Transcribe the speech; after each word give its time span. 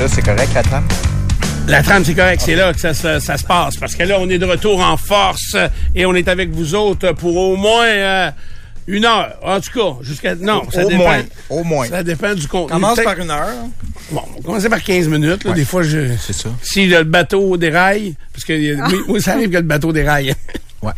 Là, 0.00 0.08
c'est 0.08 0.22
correct, 0.22 0.48
la 0.54 0.62
trame? 0.62 0.88
La 1.68 1.82
trame, 1.82 2.04
c'est 2.04 2.14
correct, 2.14 2.40
c'est 2.44 2.54
là 2.56 2.72
que 2.72 2.80
ça, 2.80 2.94
se- 2.94 3.20
ça 3.20 3.36
se 3.36 3.44
passe. 3.44 3.76
Parce 3.76 3.94
que 3.94 4.02
là, 4.02 4.16
on 4.18 4.28
est 4.30 4.38
de 4.38 4.46
retour 4.46 4.80
en 4.80 4.96
force 4.96 5.54
et 5.94 6.06
on 6.06 6.14
est 6.14 6.26
avec 6.26 6.50
vous 6.50 6.74
autres 6.74 7.12
pour 7.12 7.36
au 7.36 7.56
moins 7.56 7.84
euh, 7.86 8.30
une 8.86 9.04
heure. 9.04 9.36
En 9.42 9.60
tout 9.60 9.70
cas, 9.78 9.96
jusqu'à. 10.02 10.34
Non, 10.36 10.62
ça 10.72 10.84
Au 10.84 10.88
dépend. 10.88 11.02
moins, 11.04 11.22
au 11.50 11.62
moins. 11.64 11.86
Ça 11.86 12.02
dépend 12.02 12.34
du 12.34 12.48
contenu. 12.48 12.72
Commence 12.72 13.00
par 13.00 13.18
une 13.18 13.30
heure. 13.30 13.48
Bon, 14.10 14.22
on 14.26 14.36
va 14.38 14.42
commencer 14.42 14.68
par 14.70 14.82
15 14.82 15.06
minutes. 15.08 15.44
Là. 15.44 15.52
Des 15.52 15.64
fois, 15.66 15.82
je. 15.82 16.16
C'est 16.18 16.32
ça. 16.32 16.48
Si 16.62 16.86
le 16.86 17.04
bateau 17.04 17.56
déraille, 17.58 18.14
parce 18.32 18.44
que 18.44 18.54
y 18.54 18.72
a- 18.72 18.86
oui, 18.88 18.96
oui, 19.06 19.20
ça 19.22 19.32
arrive 19.32 19.50
que 19.50 19.56
le 19.56 19.62
bateau 19.62 19.92
déraille. 19.92 20.34
Ouais. 20.82 20.92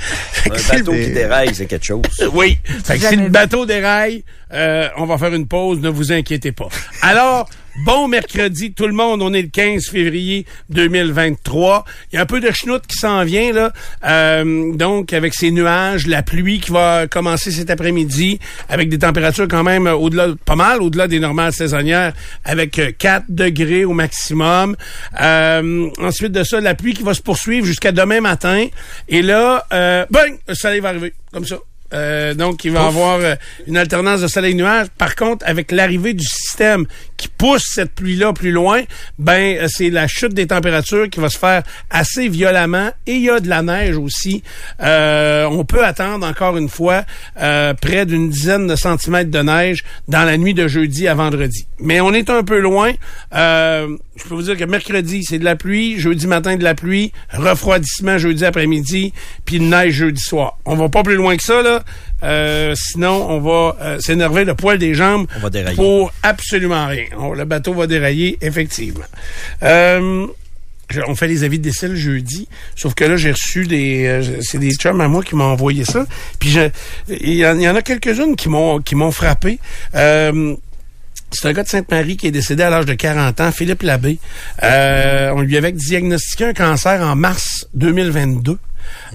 Un 0.49 0.57
si 0.59 0.77
le- 0.77 0.79
bateau 0.85 0.93
qui 0.93 1.11
déraille, 1.11 1.53
c'est 1.57 1.67
quelque 1.67 1.85
chose. 1.85 2.03
Oui. 2.33 2.57
Fait 2.85 2.99
que 3.01 3.05
si 3.09 3.17
le 3.17 3.29
bateau 3.31 3.67
déraille, 3.67 4.23
euh, 4.53 4.87
on 4.97 5.07
va 5.07 5.19
faire 5.19 5.35
une 5.35 5.49
pause, 5.49 5.81
ne 5.81 5.89
vous 5.89 6.13
inquiétez 6.13 6.53
pas. 6.53 6.69
Alors, 7.01 7.49
bon 7.85 8.09
mercredi, 8.09 8.73
tout 8.73 8.87
le 8.87 8.93
monde. 8.93 9.23
On 9.23 9.33
est 9.33 9.43
le 9.43 9.49
15 9.49 9.87
février 9.89 10.47
2023. 10.71 11.85
Il 12.13 12.17
y 12.17 12.19
a 12.19 12.23
un 12.23 12.27
peu 12.27 12.41
de 12.41 12.51
schnout 12.51 12.87
qui 12.87 12.97
s'en 12.97 13.25
vient, 13.25 13.53
là. 13.53 13.73
Euh, 14.05 14.75
donc, 14.75 15.13
avec 15.13 15.35
ces 15.35 15.51
nuages, 15.51 16.07
la 16.07 16.23
pluie 16.23 16.61
qui 16.61 16.71
va 16.71 17.07
commencer 17.07 17.51
cet 17.51 17.71
après-midi, 17.71 18.39
avec 18.69 18.89
des 18.89 18.99
températures 18.99 19.49
quand 19.49 19.63
même 19.63 19.87
euh, 19.87 19.95
au-delà, 19.95 20.29
pas 20.45 20.57
mal 20.57 20.83
au-delà 20.83 21.09
des 21.09 21.21
normales 21.21 21.53
saisonnières, 21.53 22.13
avec 22.45 22.79
euh, 22.79 22.93
4 22.97 23.27
degrés 23.29 23.85
au 23.85 23.93
maximum. 23.93 24.77
Euh, 25.21 25.89
ensuite 25.99 26.33
de 26.33 26.45
ça, 26.45 26.61
la 26.61 26.75
pluie 26.75 26.95
qui 26.95 27.03
va 27.03 27.15
se 27.15 27.23
poursuivre 27.23 27.67
jusqu'à 27.67 27.93
demain 27.93 28.21
matin. 28.21 28.67
Et 29.09 29.23
là, 29.23 29.65
euh, 29.73 30.07
bang, 30.11 30.39
le 30.47 30.55
soleil 30.55 30.81
va 30.81 30.91
arriver, 30.91 31.15
comme 31.33 31.47
ça. 31.47 31.57
Euh, 31.93 32.35
donc, 32.35 32.65
il 32.65 32.73
va 32.73 32.83
y 32.83 32.87
avoir 32.87 33.19
euh, 33.21 33.35
une 33.67 33.77
alternance 33.77 34.21
de 34.21 34.27
soleil-nuage. 34.27 34.89
Par 34.99 35.15
contre, 35.17 35.45
avec 35.47 35.73
l'arrivée 35.73 36.15
du 36.15 36.25
système 36.25 36.87
qui 37.17 37.29
pousse 37.29 37.65
cette 37.75 37.93
pluie-là 37.93 38.33
plus 38.33 38.51
loin, 38.51 38.83
ben 39.19 39.57
euh, 39.57 39.69
c'est 39.69 39.91
la 39.91 40.09
chute 40.09 40.35
des 40.35 40.47
températures 40.47 41.09
qui 41.09 41.21
va 41.21 41.29
se 41.29 41.39
faire 41.39 41.63
assez 41.91 42.29
violemment. 42.29 42.91
Et 43.07 43.15
il 43.15 43.23
y 43.23 43.31
a 43.31 43.41
de 43.41 43.49
la 43.49 43.63
neige 43.63 43.97
aussi. 43.97 44.43
Euh, 44.81 45.45
on 45.45 45.65
peut 45.65 45.85
attendre 45.85 46.27
encore 46.27 46.57
une 46.57 46.69
fois 46.69 47.05
euh, 47.41 47.75
près 47.75 48.07
d'une 48.07 48.31
dizaine 48.31 48.67
de 48.67 48.77
centimètres 48.77 49.31
de 49.31 49.39
neige 49.39 49.85
dans 50.09 50.25
la 50.25 50.37
nuit 50.37 50.55
de 50.55 50.67
jeudi 50.69 51.07
à 51.09 51.15
vendredi. 51.15 51.67
Mais 51.79 52.01
on 52.01 52.13
est 52.13 52.31
un 52.31 52.43
peu 52.43 52.59
loin. 52.59 52.93
Euh, 53.35 53.97
je 54.17 54.25
peux 54.25 54.35
vous 54.35 54.43
dire 54.43 54.57
que 54.57 54.65
mercredi, 54.65 55.25
c'est 55.25 55.39
de 55.39 55.45
la 55.45 55.57
pluie. 55.57 55.99
Jeudi 55.99 56.27
matin, 56.27 56.57
de 56.57 56.65
la 56.65 56.75
pluie. 56.75 57.13
Refroidissement 57.33 58.19
jeudi 58.19 58.45
après-midi. 58.45 59.13
Puis 59.45 59.61
neige 59.61 59.95
jeudi 59.95 60.21
soir. 60.21 60.59
On 60.65 60.77
va 60.77 60.89
pas 60.89 61.03
plus 61.03 61.17
loin 61.17 61.37
que 61.37 61.43
ça, 61.43 61.63
là. 61.63 61.82
Euh, 62.23 62.75
sinon, 62.77 63.27
on 63.31 63.41
va 63.41 63.77
euh, 63.81 63.99
s'énerver 64.01 64.45
le 64.45 64.55
poil 64.55 64.79
des 64.79 64.95
jambes 64.95 65.27
On 65.37 65.41
va 65.41 65.51
dérailler. 65.51 65.77
pour 65.77 66.13
absolument 66.23 66.87
rien. 66.87 67.05
On- 67.19 67.33
le 67.33 67.45
bateau 67.45 67.75
va 67.75 67.87
dérailler, 67.87 68.39
effectivement. 68.41 69.05
Euh, 69.63 70.27
on 71.09 71.15
fait 71.15 71.27
les 71.29 71.43
avis 71.43 71.59
de 71.59 71.65
décès 71.65 71.89
le 71.89 71.95
jeudi, 71.97 72.49
sauf 72.77 72.93
que 72.95 73.05
là, 73.05 73.17
j'ai 73.17 73.33
reçu 73.33 73.67
des... 73.67 74.07
euh, 74.07 74.41
c'est 74.43 74.59
des 74.59 74.73
chums 74.75 75.01
à 75.01 75.09
moi 75.09 75.23
qui 75.23 75.35
m'ont 75.35 75.45
envoyé 75.45 75.85
ça. 75.85 76.05
Puis 76.39 76.57
il 77.09 77.35
y, 77.35 77.47
en 77.47 77.55
il 77.57 77.63
y 77.63 77.69
en 77.69 77.75
a 77.77 77.83
quelques-unes 77.83 78.37
qui 78.37 78.49
m'ont 78.51 78.79
qui 78.81 78.95
m'ont 78.95 79.11
frappé. 79.11 79.59
Euh, 79.95 80.55
c'est 81.31 81.49
un 81.49 81.55
gars 81.55 81.63
de 81.63 81.69
Sainte-Marie 81.69 82.19
qui 82.19 82.27
est 82.27 82.31
décédé 82.31 82.63
à 82.63 82.69
l'âge 82.69 82.85
de 82.85 82.93
40 82.93 83.41
ans, 83.41 83.51
Philippe 83.53 83.81
Labbé. 83.83 84.19
Euh, 84.63 85.31
on 85.35 85.41
lui 85.41 85.57
avait 85.57 85.73
diagnostiqué 85.73 86.45
un 86.45 86.53
cancer 86.53 87.01
en 87.01 87.17
mars 87.17 87.67
2022. 87.73 88.59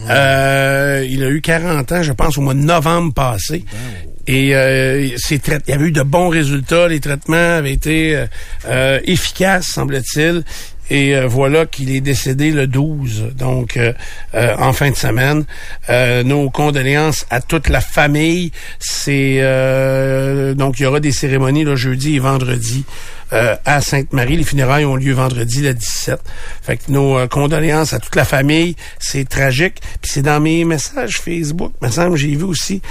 Euh, 0.09 1.05
il 1.09 1.23
a 1.23 1.29
eu 1.29 1.41
40 1.41 1.91
ans, 1.91 2.03
je 2.03 2.11
pense, 2.11 2.38
au 2.38 2.41
mois 2.41 2.53
de 2.53 2.59
novembre 2.59 3.13
passé. 3.13 3.66
Et 4.28 4.53
euh, 4.55 5.09
ses 5.17 5.35
il 5.35 5.69
y 5.69 5.72
avait 5.72 5.85
eu 5.85 5.91
de 5.91 6.03
bons 6.03 6.29
résultats. 6.29 6.88
Les 6.88 7.00
traitements 7.00 7.57
avaient 7.57 7.73
été 7.73 8.16
euh, 8.16 8.25
euh, 8.66 9.00
efficaces, 9.05 9.67
semble-t-il. 9.67 10.44
Et 10.89 11.15
euh, 11.15 11.27
voilà 11.27 11.65
qu'il 11.65 11.91
est 11.91 12.01
décédé 12.01 12.51
le 12.51 12.67
12, 12.67 13.33
donc 13.37 13.75
euh, 13.77 13.93
euh, 14.35 14.55
en 14.57 14.71
fin 14.71 14.89
de 14.89 14.95
semaine. 14.95 15.45
Euh, 15.89 16.23
nos 16.23 16.49
condoléances 16.49 17.25
à 17.29 17.41
toute 17.41 17.67
la 17.67 17.81
famille. 17.81 18.51
C'est 18.79 19.37
euh, 19.39 20.53
donc 20.53 20.79
il 20.79 20.83
y 20.83 20.85
aura 20.85 20.99
des 20.99 21.11
cérémonies 21.11 21.65
le 21.65 21.75
jeudi 21.75 22.15
et 22.15 22.19
vendredi 22.19 22.85
euh, 23.33 23.55
à 23.65 23.81
Sainte-Marie. 23.81 24.37
Les 24.37 24.43
funérailles 24.43 24.85
ont 24.85 24.95
lieu 24.95 25.13
vendredi 25.13 25.61
le 25.61 25.73
17. 25.73 26.19
Fait 26.61 26.77
que 26.77 26.91
nos 26.91 27.27
condoléances 27.27 27.91
à 27.93 27.99
toute 27.99 28.15
la 28.15 28.25
famille. 28.25 28.75
C'est 28.99 29.27
tragique. 29.27 29.81
Puis 30.01 30.11
c'est 30.13 30.21
dans 30.21 30.39
mes 30.39 30.63
messages 30.63 31.17
Facebook. 31.17 31.73
J'ai 32.15 32.35
vu 32.35 32.43
aussi 32.43 32.81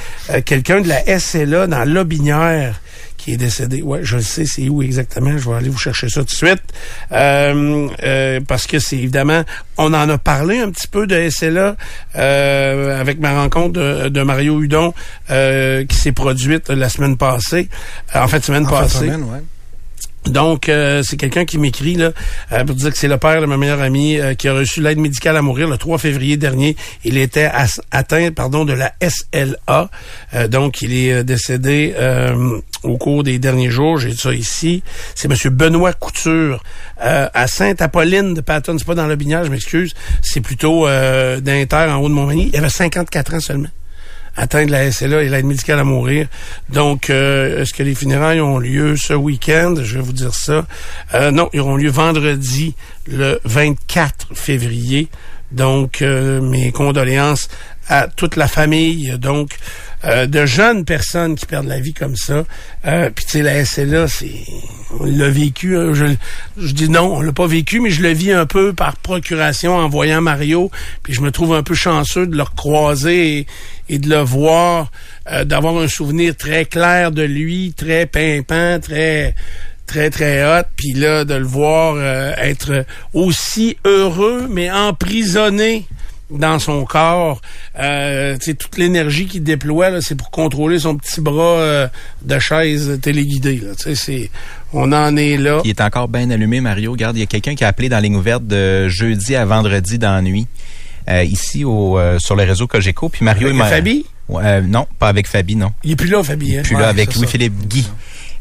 quelqu'un 0.45 0.81
de 0.81 0.89
la 0.89 1.19
SLA 1.19 1.67
dans 1.67 1.85
Lobinière 1.85 2.81
qui 3.27 3.33
est 3.33 3.37
décédé. 3.37 3.83
Ouais, 3.83 3.99
je 4.05 4.17
le 4.17 4.23
sais, 4.23 4.47
c'est 4.47 4.69
où 4.69 4.83
exactement. 4.85 5.37
Je 5.37 5.51
vais 5.51 5.57
aller 5.57 5.69
vous 5.69 5.77
chercher 5.79 6.09
ça 6.09 6.21
tout 6.21 6.27
de 6.27 6.31
suite. 6.31 6.63
Euh, 7.11 7.89
euh, 8.05 8.41
parce 8.47 8.69
que 8.69 8.79
c'est 8.79 8.95
évidemment, 8.97 9.43
on 9.79 9.93
en 9.95 10.09
a 10.09 10.17
parlé 10.17 10.61
un 10.61 10.71
petit 10.71 10.87
peu 10.87 11.09
de 11.09 11.29
SLA 11.29 11.75
euh, 12.15 13.01
avec 13.01 13.19
ma 13.19 13.35
rencontre 13.43 13.73
de, 13.73 14.09
de 14.11 14.23
Mario 14.23 14.63
Hudon 14.63 14.95
euh, 15.31 15.85
qui 15.87 15.97
s'est 15.97 16.13
produite 16.13 16.69
la 16.71 16.89
semaine 16.89 17.17
passée, 17.17 17.69
euh, 18.15 18.21
en 18.23 18.29
fait 18.29 18.45
semaine 18.45 18.65
En 18.67 18.69
fin 18.69 18.77
de 18.77 18.83
passée. 18.83 18.99
semaine, 18.99 19.23
ouais. 19.25 19.43
Donc, 20.27 20.69
euh, 20.69 21.03
c'est 21.03 21.17
quelqu'un 21.17 21.45
qui 21.45 21.59
m'écrit 21.59 21.95
là 21.95 22.13
euh, 22.53 22.65
pour 22.65 22.75
dire 22.75 22.91
que 22.91 22.99
c'est 22.99 23.09
le 23.09 23.17
père 23.17 23.41
de 23.41 23.47
ma 23.47 23.57
meilleure 23.57 23.81
amie 23.81 24.19
euh, 24.19 24.35
qui 24.35 24.49
a 24.49 24.55
reçu 24.55 24.81
l'aide 24.81 24.99
médicale 24.99 25.37
à 25.37 25.43
mourir 25.43 25.69
le 25.69 25.79
3 25.79 25.99
février 25.99 26.37
dernier. 26.37 26.77
Il 27.05 27.17
était 27.17 27.51
atteint 27.91 28.31
pardon 28.33 28.65
de 28.65 28.73
la 28.73 28.93
SLA. 29.01 29.91
Donc, 30.49 30.83
il 30.83 30.93
est 30.93 31.25
décédé 31.25 31.95
au 32.83 32.97
cours 32.97 33.23
des 33.23 33.39
derniers 33.39 33.71
jours. 33.71 33.99
J'ai 33.99 34.15
ça 34.15 34.33
ici. 34.33 34.83
C'est 35.15 35.29
Monsieur 35.29 35.51
Benoît 35.51 35.93
Couture 35.93 36.63
à 36.99 37.47
Sainte-Apolline 37.47 38.35
de 38.35 38.41
Patton. 38.41 38.77
C'est 38.79 38.87
pas 38.87 38.95
dans 38.95 39.07
le 39.07 39.17
Binière, 39.17 39.45
je 39.45 39.51
m'excuse. 39.51 39.95
C'est 40.23 40.41
plutôt 40.41 40.87
d'Inter 40.87 41.87
en 41.89 41.97
haut 41.97 42.09
de 42.09 42.15
Montmagny. 42.15 42.51
Il 42.53 42.59
avait 42.59 42.69
54 42.69 43.35
ans 43.35 43.41
seulement 43.41 43.69
atteint 44.37 44.67
de 44.67 44.71
la 44.71 44.91
SLA 44.91 45.23
et 45.23 45.29
l'aide 45.29 45.47
médicale 45.47 45.79
à 45.79 45.85
mourir. 45.85 46.29
Donc, 46.69 47.11
euh, 47.11 47.63
est-ce 47.63 47.73
que 47.73 47.83
les 47.83 47.95
funérailles 47.95 48.41
ont 48.41 48.59
lieu 48.59 48.97
ce 48.97 49.15
week-end? 49.15 49.75
Je 49.83 49.97
vais 49.97 50.03
vous 50.03 50.13
dire 50.13 50.35
ça. 50.35 50.67
Euh, 51.15 51.31
non, 51.31 51.49
ils 51.53 51.61
auront 51.61 51.77
lieu 51.77 51.91
vendredi, 51.91 52.75
le 53.07 53.41
24 53.45 54.29
février. 54.35 55.09
Donc, 55.53 56.03
euh, 56.03 56.41
mes 56.41 56.73
condoléances 56.73 57.49
à 57.89 58.09
toute 58.09 58.37
la 58.37 58.49
famille. 58.49 59.17
Donc, 59.19 59.51
euh, 60.05 60.27
de 60.27 60.47
jeunes 60.47 60.85
personnes 60.85 61.37
qui 61.37 61.47
perdent 61.47 61.69
la 61.69 61.81
vie 61.81 61.95
comme 61.95 62.17
ça. 62.17 62.45
Euh, 62.87 63.11
Puis, 63.15 63.25
tu 63.25 63.31
sais, 63.33 63.43
la 63.43 63.65
SLA, 63.65 64.09
c'est... 64.09 64.31
On 65.01 65.05
l'a 65.05 65.29
vécu. 65.29 65.77
hein, 65.77 65.93
Je, 65.95 66.73
dis 66.73 66.89
non, 66.89 67.17
on 67.17 67.21
l'a 67.21 67.33
pas 67.33 67.47
vécu, 67.47 67.81
mais 67.81 67.91
je 67.91 68.03
le 68.03 68.11
vis 68.11 68.33
un 68.33 68.47
peu 68.47 68.73
par 68.73 68.97
procuration 68.97 69.75
en 69.77 69.89
voyant 69.89 70.21
Mario. 70.21 70.71
Puis 71.03 71.13
je 71.13 71.21
me 71.21 71.31
trouve 71.33 71.55
un 71.55 71.63
peu 71.63 71.75
chanceux 71.75 72.27
de 72.27 72.37
le 72.37 72.45
croiser 72.45 73.39
et, 73.39 73.47
et 73.89 73.99
de 73.99 74.09
le 74.09 74.21
voir, 74.21 74.91
euh, 75.31 75.45
d'avoir 75.45 75.77
un 75.79 75.89
souvenir 75.89 76.37
très 76.37 76.65
clair 76.67 77.11
de 77.11 77.23
lui, 77.23 77.75
très 77.77 78.07
pimpant, 78.07 78.79
très 78.81 79.35
très 79.87 80.11
très 80.11 80.45
hot, 80.45 80.65
puis 80.77 80.95
là 80.95 81.25
de 81.25 81.35
le 81.35 81.45
voir 81.45 81.95
euh, 81.97 82.33
être 82.39 82.85
aussi 83.15 83.77
heureux 83.85 84.49
mais 84.51 84.69
emprisonné 84.69 85.87
dans 86.31 86.59
son 86.59 86.85
corps, 86.85 87.41
euh, 87.79 88.37
toute 88.39 88.79
l'énergie 88.79 89.27
qu'il 89.27 89.43
déploie, 89.45 90.01
c'est 90.01 90.15
pour 90.17 90.31
contrôler 90.31 90.79
son 90.81 90.97
petit 90.97 91.21
bras 91.21 91.59
euh, 91.61 91.89
de 92.23 92.39
chaise 92.39 92.99
téléguidée. 93.01 93.59
Là, 93.63 93.93
c'est, 93.95 94.31
on 94.73 94.93
en 94.93 95.17
est 95.17 95.37
là. 95.37 95.61
Il 95.65 95.71
est 95.71 95.81
encore 95.81 96.09
bien 96.09 96.29
allumé, 96.31 96.61
Mario. 96.61 96.93
Regarde, 96.93 97.17
il 97.17 97.21
y 97.21 97.23
a 97.23 97.27
quelqu'un 97.27 97.55
qui 97.55 97.65
a 97.65 97.69
appelé 97.69 97.89
dans 97.89 97.97
la 97.97 98.03
ligne 98.03 98.17
ouverte 98.17 98.47
de 98.47 98.89
jeudi 98.89 99.37
à 99.37 99.45
vendredi 99.45 99.99
dans 99.99 100.13
la 100.15 100.23
nuit. 100.23 100.47
euh, 101.09 101.23
ici 101.23 101.65
au 101.65 101.97
euh, 101.99 102.19
sur 102.19 102.35
le 102.35 102.43
réseau 102.43 102.67
Cogeco. 102.67 103.09
Puis 103.09 103.25
Mario 103.25 103.47
Avec 103.47 103.55
il 103.55 103.59
m'a- 103.59 103.67
Fabi? 103.69 104.05
Ouais, 104.29 104.43
euh, 104.45 104.61
non, 104.63 104.89
pas 104.99 105.07
avec 105.09 105.29
Fabi, 105.29 105.55
non. 105.55 105.71
Il 105.85 105.93
est 105.93 105.97
plus 105.97 106.09
là, 106.09 106.21
Fabien. 106.25 106.63
Puis 106.63 106.75
là, 106.75 106.89
avec 106.89 107.15
Louis-Philippe 107.15 107.69
Guy. 107.69 107.87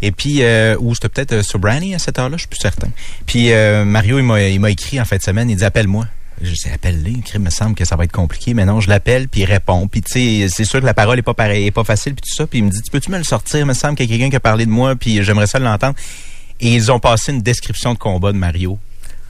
Et 0.02 0.12
puis, 0.12 0.42
euh, 0.42 0.76
ou 0.80 0.96
c'était 0.96 1.10
peut-être 1.10 1.34
euh, 1.34 1.44
Sobrani 1.44 1.94
à 1.94 2.00
cette 2.00 2.18
heure-là, 2.18 2.38
je 2.38 2.42
suis 2.42 2.48
plus 2.50 2.60
certain. 2.60 2.88
Puis 3.28 3.52
euh, 3.52 3.86
Mario, 3.86 4.18
il 4.18 4.24
m'a, 4.24 4.42
il 4.42 4.60
m'a 4.60 4.72
écrit 4.72 5.00
en 5.00 5.06
fin 5.06 5.18
de 5.18 5.22
semaine, 5.22 5.48
il 5.52 5.56
dit 5.58 5.64
appelle-moi. 5.64 6.08
Je 6.42 6.52
dis 6.52 6.70
appelle-le, 6.74 7.12
il 7.34 7.40
me 7.40 7.50
semble 7.50 7.76
que 7.76 7.86
ça 7.86 7.96
va 7.96 8.04
être 8.04 8.12
compliqué, 8.12 8.54
mais 8.54 8.66
non, 8.66 8.82
je 8.82 8.90
l'appelle, 8.90 9.28
puis 9.30 9.42
il 9.42 9.46
répond. 9.46 9.88
Puis 9.88 10.02
tu 10.02 10.12
sais, 10.12 10.48
c'est 10.50 10.66
sûr 10.66 10.82
que 10.82 10.86
la 10.86 10.94
parole 10.94 11.18
est 11.18 11.22
pas 11.24 11.34
pareil, 11.34 11.66
est 11.68 11.72
pas 11.72 11.84
facile, 11.86 12.14
puis 12.16 12.30
tout 12.30 12.36
ça. 12.36 12.46
Puis 12.46 12.60
il 12.60 12.66
me 12.66 12.70
dit, 12.70 12.82
tu 12.82 12.92
peux-tu 12.92 13.10
me 13.12 13.18
le 13.18 13.24
sortir? 13.24 13.60
Il 13.62 13.66
me 13.66 13.74
semble 13.74 13.96
qu'il 13.96 14.10
y 14.10 14.14
a 14.14 14.18
quelqu'un 14.18 14.30
qui 14.30 14.36
a 14.36 14.40
parlé 14.42 14.66
de 14.66 14.72
moi, 14.72 14.96
puis 14.96 15.24
j'aimerais 15.24 15.48
ça 15.48 15.60
l'entendre. 15.60 15.96
et 16.60 16.74
ils 16.74 16.92
ont 16.92 17.00
passé 17.00 17.32
une 17.32 17.42
description 17.42 17.94
de 17.94 18.00
combat 18.00 18.32
de 18.32 18.38
Mario 18.38 18.78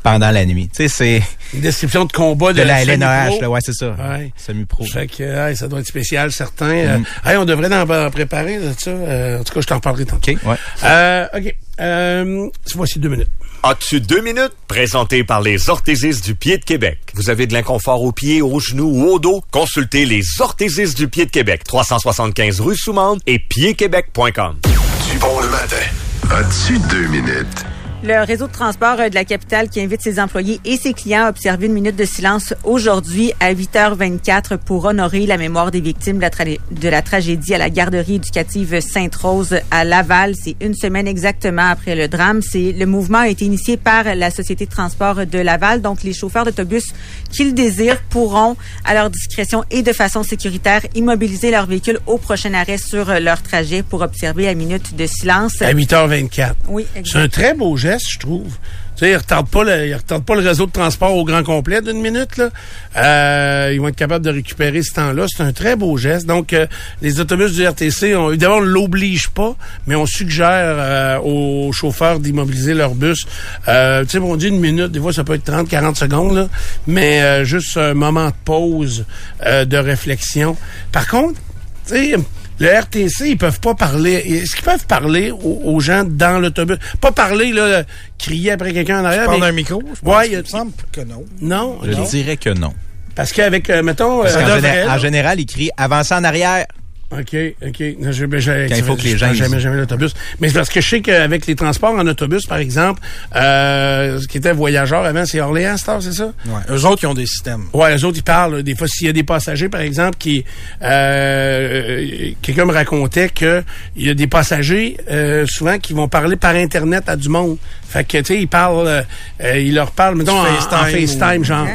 pendant 0.03 0.29
la 0.29 0.45
nuit. 0.45 0.67
Tu 0.67 0.83
sais, 0.83 0.87
c'est... 0.87 1.23
Une 1.53 1.61
description 1.61 2.05
de 2.05 2.11
combat 2.11 2.53
de, 2.53 2.59
De 2.59 2.63
la. 2.63 2.83
LNH, 2.83 3.39
là, 3.41 3.49
ouais, 3.49 3.59
c'est 3.63 3.73
ça. 3.73 3.95
Ouais. 3.97 4.31
Semi-pro. 4.37 4.85
Fait 4.85 5.07
que 5.07 5.23
hey, 5.23 5.55
ça 5.57 5.67
doit 5.67 5.79
être 5.79 5.87
spécial, 5.87 6.31
certain. 6.31 6.67
Euh, 6.69 6.97
Mm. 6.99 7.05
hey, 7.25 7.37
on 7.37 7.45
devrait 7.45 7.75
en 7.75 8.09
préparer 8.11 8.59
de 8.59 8.71
ça. 8.77 8.91
Euh, 8.91 9.39
en 9.39 9.43
tout 9.43 9.53
cas, 9.53 9.61
je 9.61 9.65
t'en 9.67 9.75
reparlerai 9.75 10.05
tantôt. 10.05 10.31
OK, 10.31 10.37
ouais. 10.45 10.55
Euh, 10.83 11.27
OK. 11.35 11.55
Euh, 11.79 12.47
voici 12.75 12.99
deux 12.99 13.09
minutes. 13.09 13.29
As-tu 13.67 13.99
deux 13.99 14.21
minutes? 14.21 14.51
Présenté 14.67 15.23
par 15.23 15.41
les 15.41 15.71
orthésistes 15.71 16.23
du 16.23 16.35
pied 16.35 16.59
de 16.59 16.63
Québec. 16.63 16.99
Vous 17.15 17.31
avez 17.31 17.47
de 17.47 17.53
l'inconfort 17.53 18.03
aux 18.03 18.11
pieds, 18.11 18.43
aux 18.43 18.59
genoux 18.59 18.91
ou 18.93 19.05
au 19.09 19.17
dos? 19.17 19.43
Consultez 19.49 20.05
les 20.05 20.21
orthésistes 20.39 20.95
du 20.95 21.07
pied 21.07 21.25
de 21.25 21.31
Québec. 21.31 21.63
375 21.63 22.59
rue 22.59 22.77
Soumande 22.77 23.21
et 23.25 23.39
piedquebec.com. 23.39 24.57
Du 24.61 25.17
bon 25.17 25.39
le 25.41 25.49
matin. 25.49 25.81
As-tu 26.29 26.77
deux 26.91 27.07
minutes? 27.07 27.65
Le 28.07 28.23
réseau 28.23 28.45
de 28.45 28.51
transport 28.51 28.99
euh, 28.99 29.09
de 29.09 29.15
la 29.15 29.25
capitale 29.25 29.67
qui 29.69 29.81
invite 29.81 30.01
ses 30.01 30.19
employés 30.19 30.59
et 30.63 30.77
ses 30.77 30.93
clients 30.93 31.25
à 31.25 31.29
observer 31.29 31.65
une 31.65 31.73
minute 31.73 31.95
de 31.95 32.05
silence 32.05 32.53
aujourd'hui 32.63 33.31
à 33.39 33.51
8h24 33.53 34.57
pour 34.57 34.85
honorer 34.85 35.25
la 35.25 35.37
mémoire 35.37 35.71
des 35.71 35.81
victimes 35.81 36.17
de 36.17 36.21
la, 36.21 36.29
tra- 36.29 36.59
de 36.69 36.89
la 36.89 37.01
tragédie 37.01 37.55
à 37.55 37.57
la 37.57 37.69
garderie 37.71 38.15
éducative 38.15 38.79
Sainte-Rose 38.79 39.55
à 39.71 39.83
Laval. 39.85 40.35
C'est 40.35 40.55
une 40.61 40.75
semaine 40.75 41.07
exactement 41.07 41.67
après 41.67 41.95
le 41.95 42.07
drame. 42.07 42.41
C'est 42.43 42.73
le 42.73 42.85
mouvement 42.85 43.19
a 43.19 43.27
été 43.29 43.45
initié 43.45 43.75
par 43.77 44.03
la 44.13 44.29
Société 44.29 44.65
de 44.65 44.71
transport 44.71 45.25
de 45.25 45.39
Laval. 45.39 45.81
Donc, 45.81 46.03
les 46.03 46.13
chauffeurs 46.13 46.45
d'autobus 46.45 46.93
qui 47.31 47.45
le 47.45 47.53
désirent 47.53 48.01
pourront, 48.09 48.55
à 48.83 48.93
leur 48.93 49.09
discrétion 49.09 49.63
et 49.71 49.81
de 49.81 49.93
façon 49.93 50.21
sécuritaire, 50.21 50.81
immobiliser 50.93 51.49
leur 51.49 51.65
véhicule 51.65 51.97
au 52.05 52.17
prochain 52.19 52.53
arrêt 52.53 52.77
sur 52.77 53.19
leur 53.19 53.41
trajet 53.41 53.81
pour 53.81 54.01
observer 54.01 54.45
la 54.45 54.53
minute 54.53 54.95
de 54.95 55.07
silence. 55.07 55.61
À 55.63 55.73
8h24. 55.73 56.51
Oui, 56.67 56.85
C'est 56.93 56.99
exact. 56.99 57.19
un 57.19 57.27
très 57.29 57.53
beau 57.55 57.75
geste, 57.77 57.94
je 57.97 58.19
trouve. 58.19 58.57
Tu 58.95 59.03
sais, 59.03 59.11
ils 59.11 59.17
retardent 59.17 59.49
pas 59.49 59.63
le, 59.63 59.87
ils 59.87 59.95
retardent 59.95 60.23
pas 60.23 60.35
le 60.35 60.47
réseau 60.47 60.67
de 60.67 60.71
transport 60.71 61.15
au 61.15 61.25
grand 61.25 61.43
complet 61.43 61.81
d'une 61.81 62.01
minute, 62.01 62.37
là. 62.37 62.49
Euh, 62.95 63.71
ils 63.73 63.81
vont 63.81 63.89
être 63.89 63.95
capables 63.95 64.23
de 64.23 64.29
récupérer 64.31 64.83
ce 64.83 64.93
temps-là. 64.93 65.25
C'est 65.27 65.43
un 65.43 65.51
très 65.51 65.75
beau 65.75 65.97
geste. 65.97 66.25
Donc, 66.25 66.53
euh, 66.53 66.65
les 67.01 67.19
autobus 67.19 67.51
du 67.53 67.67
RTC, 67.67 68.15
on, 68.15 68.29
évidemment, 68.29 68.57
on 68.57 68.61
l'oblige 68.61 69.29
pas, 69.29 69.55
mais 69.85 69.95
on 69.95 70.05
suggère 70.05 70.47
euh, 70.77 71.19
aux 71.19 71.73
chauffeurs 71.73 72.19
d'immobiliser 72.19 72.73
leur 72.73 72.95
bus. 72.95 73.25
Tu 73.25 73.71
sais, 74.07 74.19
on 74.19 74.37
dit 74.37 74.47
une 74.47 74.61
minute, 74.61 74.91
des 74.91 74.99
fois, 75.01 75.11
ça 75.11 75.25
peut 75.25 75.33
être 75.33 75.43
30, 75.43 75.67
40 75.67 75.97
secondes, 75.97 76.49
mais 76.87 77.43
juste 77.43 77.75
un 77.75 77.93
moment 77.93 78.27
de 78.27 78.35
pause, 78.45 79.05
de 79.43 79.77
réflexion. 79.77 80.55
Par 80.93 81.07
contre, 81.07 81.39
tu 81.87 81.95
sais, 81.95 82.15
le 82.59 82.67
RTC, 82.79 83.29
ils 83.31 83.37
peuvent 83.37 83.59
pas 83.59 83.75
parler. 83.75 84.13
Est-ce 84.13 84.55
qu'ils 84.55 84.65
peuvent 84.65 84.85
parler 84.85 85.31
aux, 85.31 85.61
aux 85.65 85.79
gens 85.79 86.03
dans 86.05 86.39
l'autobus? 86.39 86.77
Pas 87.01 87.11
parler, 87.11 87.51
là, 87.51 87.83
crier 88.17 88.51
après 88.51 88.73
quelqu'un 88.73 89.01
en 89.01 89.05
arrière. 89.05 89.25
Prendre 89.25 89.39
mais- 89.41 89.47
un 89.47 89.51
micro? 89.51 89.81
Je 89.93 89.99
pense 90.01 90.15
Ouais, 90.17 90.27
il 90.27 90.33
y 90.33 90.35
a- 90.35 90.39
me 90.39 90.45
semble 90.45 90.71
que 90.91 91.01
non. 91.01 91.25
Non, 91.41 91.79
Je 91.83 91.91
non. 91.91 92.03
dirais 92.03 92.37
que 92.37 92.49
non. 92.51 92.73
Parce 93.15 93.31
qu'avec, 93.31 93.69
euh, 93.69 93.81
mettons... 93.83 94.21
Parce 94.23 94.35
euh, 94.35 94.41
qu'en 94.41 94.55
devrait, 94.55 94.61
géné- 94.61 94.85
là. 94.85 94.93
en 94.95 94.97
général, 94.97 95.39
il 95.39 95.45
crie 95.45 95.69
en 96.11 96.23
arrière. 96.23 96.65
OK, 97.11 97.35
OK. 97.65 97.83
Non, 97.99 98.11
je- 98.11 98.25
ben, 98.25 98.39
il 98.77 98.83
faut 98.83 98.95
que 98.95 99.01
les 99.03 99.17
gens, 99.17 99.27
jamais, 99.35 99.59
jamais 99.59 99.77
l'autobus. 99.77 100.13
Mais 100.39 100.47
c'est 100.49 100.55
parce 100.55 100.69
que 100.69 100.81
je 100.81 100.89
sais 100.89 101.01
qu'avec 101.01 101.45
les 101.45 101.55
transports 101.55 101.93
en 101.93 102.05
autobus, 102.07 102.45
par 102.47 102.57
exemple, 102.57 102.99
euh, 103.35 104.19
ce 104.19 104.27
qui 104.27 104.37
était 104.39 104.51
voyageur 104.53 105.05
avant, 105.05 105.25
c'est 105.25 105.39
Orléans, 105.39 105.77
Star, 105.77 106.01
c'est 106.01 106.13
ça? 106.13 106.33
Ouais. 106.47 106.53
Eux 106.69 106.85
autres, 106.85 107.03
ils 107.03 107.07
ont 107.07 107.13
des 107.13 107.27
systèmes. 107.27 107.65
Ouais, 107.73 107.93
les 107.95 108.03
autres, 108.03 108.17
ils 108.17 108.23
parlent. 108.23 108.63
Des 108.63 108.75
fois, 108.75 108.87
s'il 108.87 109.07
y 109.07 109.09
a 109.09 109.13
des 109.13 109.23
passagers, 109.23 109.69
par 109.69 109.81
exemple, 109.81 110.17
qui... 110.17 110.43
Euh, 110.81 112.31
Quelqu'un 112.41 112.65
me 112.65 112.73
racontait 112.73 113.29
que 113.29 113.63
il 113.95 114.07
y 114.07 114.09
a 114.09 114.13
des 114.13 114.27
passagers, 114.27 114.97
euh, 115.09 115.45
souvent, 115.47 115.77
qui 115.79 115.93
vont 115.93 116.07
parler 116.07 116.35
par 116.35 116.55
Internet 116.55 117.03
à 117.07 117.15
du 117.15 117.29
monde. 117.29 117.57
Fait 117.87 118.03
que, 118.03 118.17
tu 118.17 118.25
sais, 118.25 118.39
ils 118.41 118.47
parlent... 118.47 119.03
euh, 119.41 119.57
ils 119.59 119.73
leur 119.75 119.91
parlent, 119.91 120.15
mettons, 120.15 120.39
en, 120.39 120.43
en 120.43 120.85
FaceTime 120.85 121.41
ou- 121.41 121.43
genre. 121.43 121.67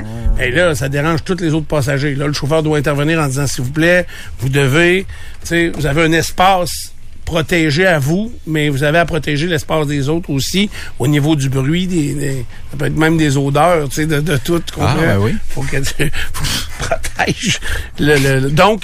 Et 0.43 0.51
là, 0.51 0.75
ça 0.75 0.89
dérange 0.89 1.23
tous 1.25 1.37
les 1.41 1.53
autres 1.53 1.67
passagers. 1.67 2.15
Là, 2.15 2.27
le 2.27 2.33
chauffeur 2.33 2.63
doit 2.63 2.79
intervenir 2.79 3.21
en 3.21 3.27
disant, 3.27 3.47
s'il 3.47 3.65
vous 3.65 3.71
plaît, 3.73 4.07
vous 4.39 4.49
devez... 4.49 5.07
Tu 5.43 5.47
sais, 5.49 5.69
vous 5.69 5.87
avez 5.87 6.03
un 6.03 6.13
espace 6.13 6.93
protégé 7.25 7.87
à 7.87 7.99
vous, 7.99 8.33
mais 8.47 8.69
vous 8.71 8.83
avez 8.83 8.99
à 8.99 9.05
protéger 9.05 9.47
l'espace 9.47 9.87
des 9.87 10.09
autres 10.09 10.31
aussi 10.31 10.69
au 10.99 11.07
niveau 11.07 11.37
du 11.37 11.49
bruit, 11.49 11.87
des, 11.87 12.15
des- 12.15 12.45
ça 12.73 12.77
peut 12.77 12.87
être 12.87 12.97
même 12.97 13.17
des 13.17 13.37
odeurs, 13.37 13.89
tu 13.89 13.97
sais, 13.97 14.07
de, 14.07 14.21
de 14.21 14.37
tout. 14.37 14.61
Ah, 14.81 14.97
ben 14.99 15.19
oui. 15.19 15.35
Faut 15.51 15.63
que 15.63 15.77
tu 15.77 15.85
faut 16.33 16.45
que 16.45 16.49
tu 16.49 16.89
protèges. 16.89 17.61
Le, 18.01 18.17
le- 18.19 18.41
le- 18.41 18.51
donc, 18.51 18.83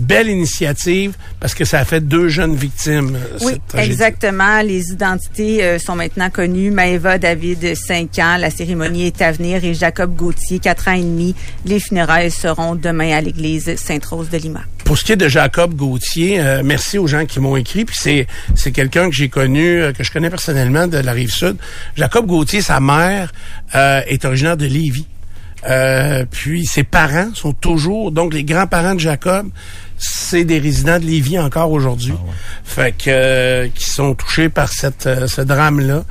belle 0.00 0.28
initiative 0.28 1.14
parce 1.38 1.54
que 1.54 1.64
ça 1.64 1.78
a 1.80 1.84
fait 1.84 2.00
deux 2.00 2.28
jeunes 2.28 2.56
victimes. 2.56 3.16
euh, 3.16 3.38
Oui, 3.42 3.52
cette 3.70 3.80
exactement. 3.80 4.60
Les 4.62 4.90
identités 4.90 5.62
euh, 5.64 5.78
sont 5.78 5.96
maintenant 5.96 6.30
connues. 6.30 6.70
Maëva 6.70 7.18
David, 7.18 7.74
5 7.74 8.18
ans. 8.18 8.36
La 8.38 8.50
cérémonie 8.50 9.06
est 9.06 9.22
à 9.22 9.32
venir. 9.32 9.64
Et 9.64 9.74
Jacob 9.74 10.14
Gauthier, 10.16 10.58
4 10.58 10.88
ans 10.88 10.92
et 10.92 11.02
demi. 11.02 11.34
Les 11.64 11.80
funérailles 11.80 12.30
seront 12.30 12.74
demain 12.74 13.16
à 13.16 13.20
l'église 13.20 13.74
Sainte-Rose 13.76 14.30
de 14.30 14.38
Lima. 14.38 14.60
Pour 14.84 14.98
ce 14.98 15.04
qui 15.04 15.12
est 15.12 15.16
de 15.16 15.28
Jacob 15.28 15.74
Gauthier, 15.74 16.40
euh, 16.40 16.62
merci 16.64 16.98
aux 16.98 17.06
gens 17.06 17.24
qui 17.24 17.38
m'ont 17.38 17.56
écrit. 17.56 17.84
Puis 17.84 17.96
c'est 18.00 18.26
c'est 18.56 18.72
quelqu'un 18.72 19.08
que 19.08 19.14
j'ai 19.14 19.28
connu, 19.28 19.80
euh, 19.80 19.92
que 19.92 20.02
je 20.02 20.10
connais 20.10 20.30
personnellement 20.30 20.88
de 20.88 20.98
la 20.98 21.12
rive 21.12 21.30
sud. 21.30 21.56
Jacob 21.96 22.26
Gauthier, 22.26 22.60
sa 22.60 22.80
mère 22.80 23.32
est 23.72 24.24
originaire 24.24 24.56
de 24.56 24.66
Lévis. 24.66 25.06
Euh, 25.68 26.24
puis 26.30 26.66
ses 26.66 26.84
parents 26.84 27.30
sont 27.34 27.52
toujours, 27.52 28.12
donc 28.12 28.32
les 28.34 28.44
grands-parents 28.44 28.94
de 28.94 29.00
Jacob, 29.00 29.48
c'est 29.98 30.44
des 30.44 30.58
résidents 30.58 30.98
de 30.98 31.04
Lévis 31.04 31.38
encore 31.38 31.70
aujourd'hui. 31.70 32.14
Fait 32.64 32.92
que 32.92 33.10
euh, 33.10 33.68
qui 33.74 33.84
sont 33.84 34.14
touchés 34.14 34.48
par 34.48 34.72
cette 34.72 35.06
euh, 35.06 35.26
ce 35.26 35.42
drame-là. 35.42 36.04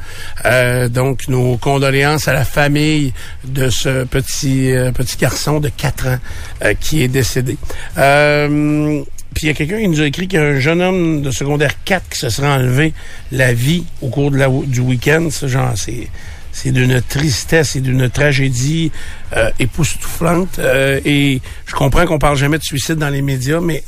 Euh, 0.46 0.90
donc 0.90 1.28
nos 1.28 1.58
condoléances 1.58 2.28
à 2.28 2.34
la 2.34 2.46
famille 2.46 3.14
de 3.46 3.70
ce 3.70 4.04
petit 4.04 4.72
euh, 4.72 4.92
petit 4.92 5.18
garçon 5.18 5.60
de 5.60 5.70
4 5.70 6.08
ans 6.08 6.18
euh, 6.64 6.74
qui 6.80 7.02
est 7.02 7.08
décédé. 7.08 7.58
Euh, 7.98 9.02
puis 9.34 9.46
il 9.46 9.48
y 9.48 9.52
a 9.52 9.54
quelqu'un 9.54 9.80
qui 9.80 9.88
nous 9.88 10.02
a 10.02 10.06
écrit 10.06 10.28
qu'il 10.28 10.40
y 10.40 10.44
a 10.44 10.46
un 10.46 10.60
jeune 10.60 10.82
homme 10.82 11.22
de 11.22 11.32
secondaire 11.32 11.84
4 11.84 12.10
qui 12.10 12.20
se 12.20 12.30
serait 12.30 12.48
enlevé 12.48 12.94
la 13.32 13.54
vie 13.54 13.86
au 14.02 14.10
cours 14.10 14.32
de 14.32 14.38
la, 14.38 14.50
du 14.50 14.82
week-end. 14.82 15.30
Ça, 15.32 15.48
genre, 15.48 15.72
c'est 15.76 16.10
c'est 16.52 16.72
d'une 16.72 17.02
tristesse 17.02 17.76
et 17.76 17.82
d'une 17.82 18.10
tragédie 18.10 18.92
euh, 19.36 19.50
époustouflante. 19.60 20.60
Euh, 20.60 21.00
et 21.06 21.42
je 21.66 21.74
comprends 21.76 22.06
qu'on 22.06 22.20
parle 22.20 22.38
jamais 22.38 22.58
de 22.58 22.64
suicide 22.64 22.96
dans 22.96 23.10
les 23.10 23.22
médias, 23.22 23.60
mais 23.62 23.84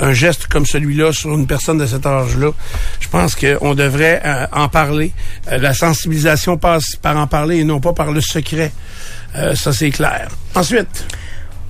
un 0.00 0.12
geste 0.12 0.46
comme 0.46 0.66
celui-là 0.66 1.12
sur 1.12 1.34
une 1.34 1.46
personne 1.46 1.78
de 1.78 1.86
cet 1.86 2.06
âge-là, 2.06 2.50
je 3.00 3.08
pense 3.08 3.34
qu'on 3.36 3.74
devrait 3.74 4.20
euh, 4.24 4.46
en 4.52 4.68
parler. 4.68 5.12
Euh, 5.50 5.58
la 5.58 5.74
sensibilisation 5.74 6.56
passe 6.56 6.96
par 7.00 7.16
en 7.16 7.26
parler 7.26 7.58
et 7.58 7.64
non 7.64 7.80
pas 7.80 7.92
par 7.92 8.10
le 8.12 8.20
secret. 8.20 8.72
Euh, 9.36 9.54
ça, 9.54 9.72
c'est 9.72 9.90
clair. 9.90 10.28
Ensuite, 10.54 11.06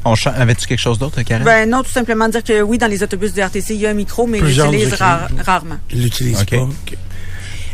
On 0.07 0.15
Avais-tu 0.27 0.67
quelque 0.67 0.81
chose 0.81 0.99
d'autre, 0.99 1.23
Karen? 1.23 1.45
Ben 1.45 1.69
non, 1.69 1.83
tout 1.83 1.91
simplement 1.91 2.29
dire 2.29 2.45
que 2.45 2.61
oui, 2.61 2.77
dans 2.77 2.87
les 2.89 3.03
autobus 3.03 3.33
du 3.33 3.41
RTC, 3.41 3.71
il 3.75 3.81
y 3.81 3.87
a 3.87 3.91
un 3.91 3.95
micro, 3.95 4.27
mais 4.27 4.39
ils 4.39 4.45
l'utilisent 4.45 4.95
rarement. 4.95 5.79
je 5.91 5.97
l'utilise 5.97 6.41
Ok. 6.43 6.51
pas. 6.51 6.57
Ok. 6.59 6.99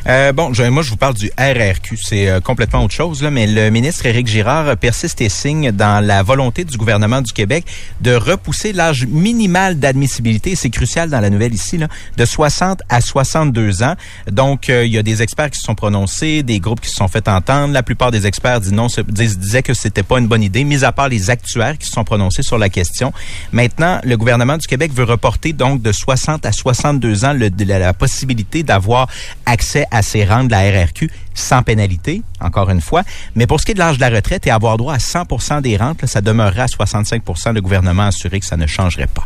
Euh, 0.07 0.33
bon, 0.33 0.53
je- 0.53 0.63
moi, 0.65 0.83
je 0.83 0.91
vous 0.91 0.97
parle 0.97 1.15
du 1.15 1.31
RRQ. 1.39 1.97
C'est 2.03 2.29
euh, 2.29 2.41
complètement 2.41 2.85
autre 2.85 2.95
chose, 2.95 3.23
là, 3.23 3.31
mais 3.31 3.47
le 3.47 3.71
ministre 3.71 4.07
Éric 4.07 4.27
Girard 4.27 4.77
persiste 4.77 5.21
et 5.21 5.29
signe 5.29 5.73
dans 5.73 6.05
la 6.05 6.23
volonté 6.23 6.65
du 6.65 6.77
gouvernement 6.77 7.21
du 7.21 7.33
Québec 7.33 7.65
de 8.01 8.15
repousser 8.15 8.73
l'âge 8.73 9.07
minimal 9.07 9.79
d'admissibilité, 9.79 10.55
c'est 10.57 10.71
crucial 10.71 11.11
dans 11.11 11.21
la 11.21 11.31
nouvelle 11.31 11.55
ici, 11.55 11.77
là, 11.79 11.89
de 12.17 12.25
60 12.25 12.81
à 12.89 13.01
62 13.01 13.83
ans. 13.83 13.95
Donc, 14.31 14.71
euh, 14.71 14.85
il 14.87 14.93
y 14.93 14.99
a 14.99 15.03
des 15.03 15.23
experts 15.23 15.51
qui 15.51 15.59
se 15.59 15.65
sont 15.65 15.75
prononcés, 15.75 16.43
des 16.43 16.61
groupes 16.61 16.81
qui 16.81 16.89
se 16.91 16.97
sont 16.97 17.09
fait 17.09 17.29
entendre. 17.29 17.73
La 17.73 17.83
plupart 17.83 18.11
des 18.11 18.27
experts 18.27 18.61
non, 18.73 18.87
disaient 19.09 19.63
que 19.63 19.75
c'était 19.75 20.03
pas 20.03 20.19
une 20.19 20.27
bonne 20.29 20.43
idée, 20.43 20.65
mis 20.65 20.85
à 20.85 20.93
part 20.93 21.09
les 21.09 21.31
actuaires 21.31 21.77
qui 21.79 21.87
se 21.87 21.93
sont 21.93 22.05
prononcés 22.05 22.43
sur 22.43 22.59
la 22.59 22.69
question. 22.69 23.13
Maintenant, 23.53 24.01
le 24.05 24.17
gouvernement 24.17 24.57
du 24.57 24.67
Québec 24.67 24.93
veut 24.95 25.05
reporter 25.05 25.53
donc 25.53 25.83
de 25.83 25.93
60 25.93 26.47
à 26.47 26.53
62 26.53 27.25
ans 27.25 27.33
le- 27.33 27.51
la, 27.67 27.79
la 27.79 27.93
possibilité 27.93 28.63
d'avoir 28.63 29.09
accès 29.47 29.87
à 29.91 30.03
ces 30.03 30.25
rentes 30.25 30.49
de 30.49 30.53
la 30.53 30.61
RRQ 30.61 31.11
sans 31.35 31.63
pénalité, 31.63 32.23
encore 32.41 32.71
une 32.71 32.81
fois. 32.81 33.03
Mais 33.35 33.47
pour 33.47 33.61
ce 33.61 33.67
qui 33.67 33.73
est 33.73 33.75
de 33.75 33.79
l'âge 33.79 33.97
de 33.97 34.03
la 34.03 34.11
retraite 34.11 34.47
et 34.47 34.51
avoir 34.51 34.77
droit 34.77 34.95
à 34.95 34.99
100% 34.99 35.63
des 35.63 35.77
rentes, 35.77 36.07
ça 36.07 36.21
demeurerait 36.21 36.63
à 36.63 36.67
65% 36.67 37.55
Le 37.55 37.61
gouvernement 37.61 38.03
a 38.03 38.07
assuré 38.07 38.41
que 38.41 38.47
ça 38.47 38.57
ne 38.57 38.67
changerait 38.67 39.07
pas. 39.07 39.25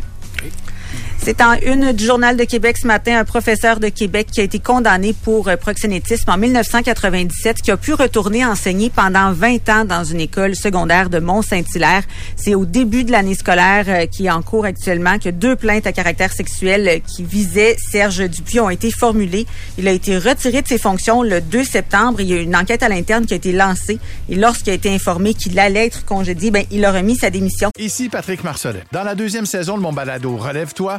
C'est 1.24 1.40
en 1.40 1.54
une 1.54 1.92
du 1.92 2.04
Journal 2.04 2.36
de 2.36 2.44
Québec 2.44 2.76
ce 2.76 2.86
matin, 2.86 3.18
un 3.18 3.24
professeur 3.24 3.80
de 3.80 3.88
Québec 3.88 4.28
qui 4.30 4.40
a 4.40 4.42
été 4.42 4.58
condamné 4.58 5.14
pour 5.14 5.48
euh, 5.48 5.56
proxénétisme 5.56 6.30
en 6.30 6.36
1997, 6.36 7.62
qui 7.62 7.70
a 7.70 7.78
pu 7.78 7.94
retourner 7.94 8.44
enseigner 8.44 8.90
pendant 8.90 9.32
20 9.32 9.68
ans 9.70 9.84
dans 9.86 10.04
une 10.04 10.20
école 10.20 10.54
secondaire 10.54 11.08
de 11.08 11.20
Mont-Saint-Hilaire. 11.20 12.02
C'est 12.36 12.54
au 12.54 12.66
début 12.66 13.04
de 13.04 13.10
l'année 13.10 13.34
scolaire 13.34 13.86
euh, 13.88 14.04
qui 14.04 14.26
est 14.26 14.30
en 14.30 14.42
cours 14.42 14.66
actuellement 14.66 15.18
que 15.18 15.30
deux 15.30 15.56
plaintes 15.56 15.86
à 15.86 15.92
caractère 15.92 16.30
sexuel 16.30 16.86
euh, 16.86 16.98
qui 16.98 17.22
visaient 17.22 17.76
Serge 17.78 18.28
Dupuis 18.28 18.60
ont 18.60 18.68
été 18.68 18.90
formulées. 18.90 19.46
Il 19.78 19.88
a 19.88 19.92
été 19.92 20.18
retiré 20.18 20.60
de 20.60 20.68
ses 20.68 20.76
fonctions 20.76 21.22
le 21.22 21.40
2 21.40 21.64
septembre. 21.64 22.20
Il 22.20 22.26
y 22.26 22.34
a 22.34 22.36
eu 22.36 22.42
une 22.42 22.54
enquête 22.54 22.82
à 22.82 22.90
l'interne 22.90 23.24
qui 23.24 23.32
a 23.32 23.36
été 23.36 23.52
lancée. 23.52 23.98
Et 24.28 24.34
lorsqu'il 24.34 24.72
a 24.72 24.74
été 24.74 24.94
informé 24.94 25.32
qu'il 25.32 25.58
allait 25.58 25.86
être 25.86 26.04
congédié, 26.04 26.50
ben, 26.50 26.66
il 26.70 26.84
a 26.84 26.92
remis 26.92 27.16
sa 27.16 27.30
démission. 27.30 27.70
Ici 27.78 28.10
Patrick 28.10 28.44
Marcelet. 28.44 28.84
Dans 28.92 29.04
la 29.04 29.14
deuxième 29.14 29.46
saison 29.46 29.78
de 29.78 29.82
mon 29.82 29.94
balado 29.94 30.36
Relève-toi, 30.36 30.98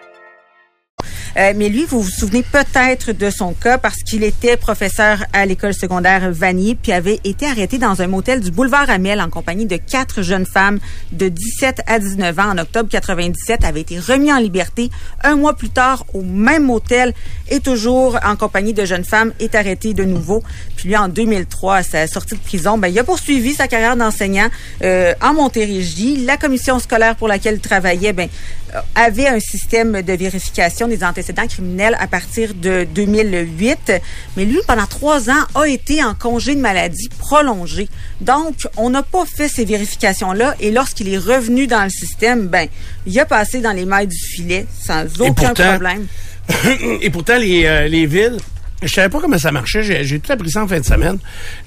Euh, 1.37 1.53
mais 1.55 1.69
lui, 1.69 1.85
vous 1.85 2.01
vous 2.01 2.09
souvenez 2.09 2.43
peut-être 2.43 3.11
de 3.11 3.29
son 3.29 3.53
cas 3.53 3.77
parce 3.77 3.97
qu'il 3.97 4.23
était 4.23 4.57
professeur 4.57 5.23
à 5.33 5.45
l'école 5.45 5.73
secondaire 5.73 6.31
Vanier 6.31 6.75
puis 6.75 6.91
avait 6.91 7.19
été 7.23 7.45
arrêté 7.45 7.77
dans 7.77 8.01
un 8.01 8.07
motel 8.07 8.41
du 8.41 8.51
boulevard 8.51 8.89
Amel 8.89 9.21
en 9.21 9.29
compagnie 9.29 9.65
de 9.65 9.77
quatre 9.77 10.21
jeunes 10.21 10.45
femmes 10.45 10.79
de 11.11 11.29
17 11.29 11.81
à 11.87 11.99
19 11.99 12.39
ans 12.39 12.51
en 12.51 12.57
octobre 12.57 12.89
97, 12.89 13.63
avait 13.63 13.81
été 13.81 13.99
remis 13.99 14.33
en 14.33 14.39
liberté 14.39 14.89
un 15.23 15.35
mois 15.35 15.55
plus 15.55 15.69
tard 15.69 16.05
au 16.13 16.21
même 16.21 16.65
motel 16.65 17.13
et 17.49 17.59
toujours 17.59 18.19
en 18.25 18.35
compagnie 18.35 18.73
de 18.73 18.83
jeunes 18.83 19.05
femmes 19.05 19.31
est 19.39 19.55
arrêté 19.55 19.93
de 19.93 20.03
nouveau. 20.03 20.43
Puis 20.75 20.89
lui, 20.89 20.97
en 20.97 21.07
2003, 21.07 21.75
à 21.77 21.83
sa 21.83 22.07
sortie 22.07 22.35
de 22.35 22.39
prison, 22.39 22.77
ben, 22.77 22.87
il 22.87 22.99
a 22.99 23.03
poursuivi 23.03 23.53
sa 23.53 23.67
carrière 23.67 23.95
d'enseignant 23.95 24.49
euh, 24.83 25.13
en 25.21 25.33
Montérégie. 25.33 26.25
La 26.25 26.37
commission 26.37 26.79
scolaire 26.79 27.15
pour 27.15 27.27
laquelle 27.27 27.55
il 27.55 27.61
travaillait, 27.61 28.13
ben, 28.13 28.27
euh, 28.75 28.79
avait 28.95 29.27
un 29.27 29.39
système 29.39 30.01
de 30.01 30.13
vérification 30.13 30.87
des 30.87 31.03
antécédents 31.03 31.20
criminels 31.49 31.95
à 31.99 32.07
partir 32.07 32.53
de 32.53 32.85
2008. 32.93 33.93
Mais 34.37 34.45
lui, 34.45 34.59
pendant 34.67 34.85
trois 34.85 35.29
ans, 35.29 35.43
a 35.55 35.67
été 35.67 36.03
en 36.03 36.13
congé 36.13 36.55
de 36.55 36.61
maladie 36.61 37.09
prolongé. 37.19 37.87
Donc, 38.19 38.55
on 38.77 38.89
n'a 38.89 39.03
pas 39.03 39.25
fait 39.25 39.47
ces 39.47 39.65
vérifications-là. 39.65 40.55
Et 40.59 40.71
lorsqu'il 40.71 41.07
est 41.13 41.17
revenu 41.17 41.67
dans 41.67 41.83
le 41.83 41.89
système, 41.89 42.47
ben, 42.47 42.67
il 43.05 43.19
a 43.19 43.25
passé 43.25 43.61
dans 43.61 43.71
les 43.73 43.85
mailles 43.85 44.07
du 44.07 44.17
filet 44.17 44.65
sans 44.81 45.05
aucun 45.19 45.33
pourtant- 45.33 45.69
problème. 45.69 46.07
Et 47.01 47.09
pourtant, 47.09 47.37
les, 47.37 47.65
euh, 47.65 47.87
les 47.87 48.05
villes, 48.05 48.37
je 48.81 48.87
savais 48.87 49.09
pas 49.09 49.19
comment 49.19 49.37
ça 49.37 49.51
marchait. 49.51 49.83
J'ai, 49.83 50.03
j'ai 50.03 50.19
tout 50.19 50.31
appris 50.31 50.49
ça 50.51 50.63
en 50.63 50.67
fin 50.67 50.79
de 50.79 50.85
semaine. 50.85 51.17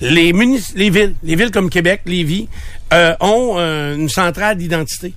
Les, 0.00 0.32
les 0.74 0.90
villes, 0.90 1.14
les 1.22 1.36
villes 1.36 1.50
comme 1.50 1.70
Québec, 1.70 2.02
Lévis, 2.06 2.48
euh, 2.92 3.14
ont 3.20 3.54
euh, 3.58 3.94
une 3.94 4.08
centrale 4.08 4.56
d'identité. 4.56 5.14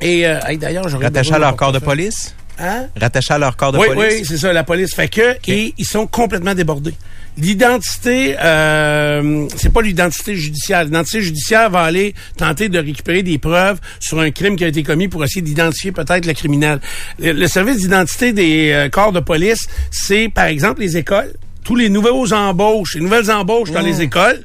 Et 0.00 0.26
euh, 0.26 0.38
hey, 0.46 0.58
d'ailleurs, 0.58 0.88
j'aurais 0.88 1.06
Rattachés 1.06 1.30
besoin 1.30 1.36
à 1.36 1.50
leur 1.50 1.56
corps 1.56 1.72
de 1.72 1.78
police? 1.78 2.34
Hein? 2.58 2.86
Rattachés 3.00 3.34
à 3.34 3.38
leur 3.38 3.56
corps 3.56 3.72
de 3.72 3.78
oui, 3.78 3.86
police? 3.94 4.14
oui, 4.20 4.24
c'est 4.26 4.36
ça, 4.38 4.52
la 4.52 4.64
police. 4.64 4.94
Fait 4.94 5.08
que, 5.08 5.36
et 5.46 5.74
ils 5.78 5.84
sont 5.86 6.06
complètement 6.06 6.54
débordés. 6.54 6.94
L'identité, 7.36 8.34
euh, 8.42 9.46
c'est 9.56 9.72
pas 9.72 9.80
l'identité 9.80 10.34
judiciaire. 10.34 10.84
L'identité 10.84 11.22
judiciaire 11.22 11.70
va 11.70 11.82
aller 11.82 12.14
tenter 12.36 12.68
de 12.68 12.78
récupérer 12.78 13.22
des 13.22 13.38
preuves 13.38 13.78
sur 14.00 14.18
un 14.18 14.30
crime 14.30 14.56
qui 14.56 14.64
a 14.64 14.68
été 14.68 14.82
commis 14.82 15.08
pour 15.08 15.22
essayer 15.24 15.40
d'identifier 15.42 15.92
peut-être 15.92 16.26
le 16.26 16.32
criminel. 16.34 16.80
Le, 17.20 17.32
le 17.32 17.46
service 17.48 17.76
d'identité 17.78 18.32
des 18.32 18.72
euh, 18.72 18.88
corps 18.88 19.12
de 19.12 19.20
police, 19.20 19.68
c'est 19.90 20.28
par 20.28 20.46
exemple 20.46 20.80
les 20.80 20.96
écoles. 20.96 21.32
Tous 21.64 21.76
les 21.76 21.88
nouveaux 21.90 22.32
embauches, 22.32 22.94
les 22.94 23.02
nouvelles 23.02 23.30
embauches 23.30 23.70
dans 23.70 23.82
Mmh. 23.82 23.86
les 23.86 24.02
écoles, 24.02 24.40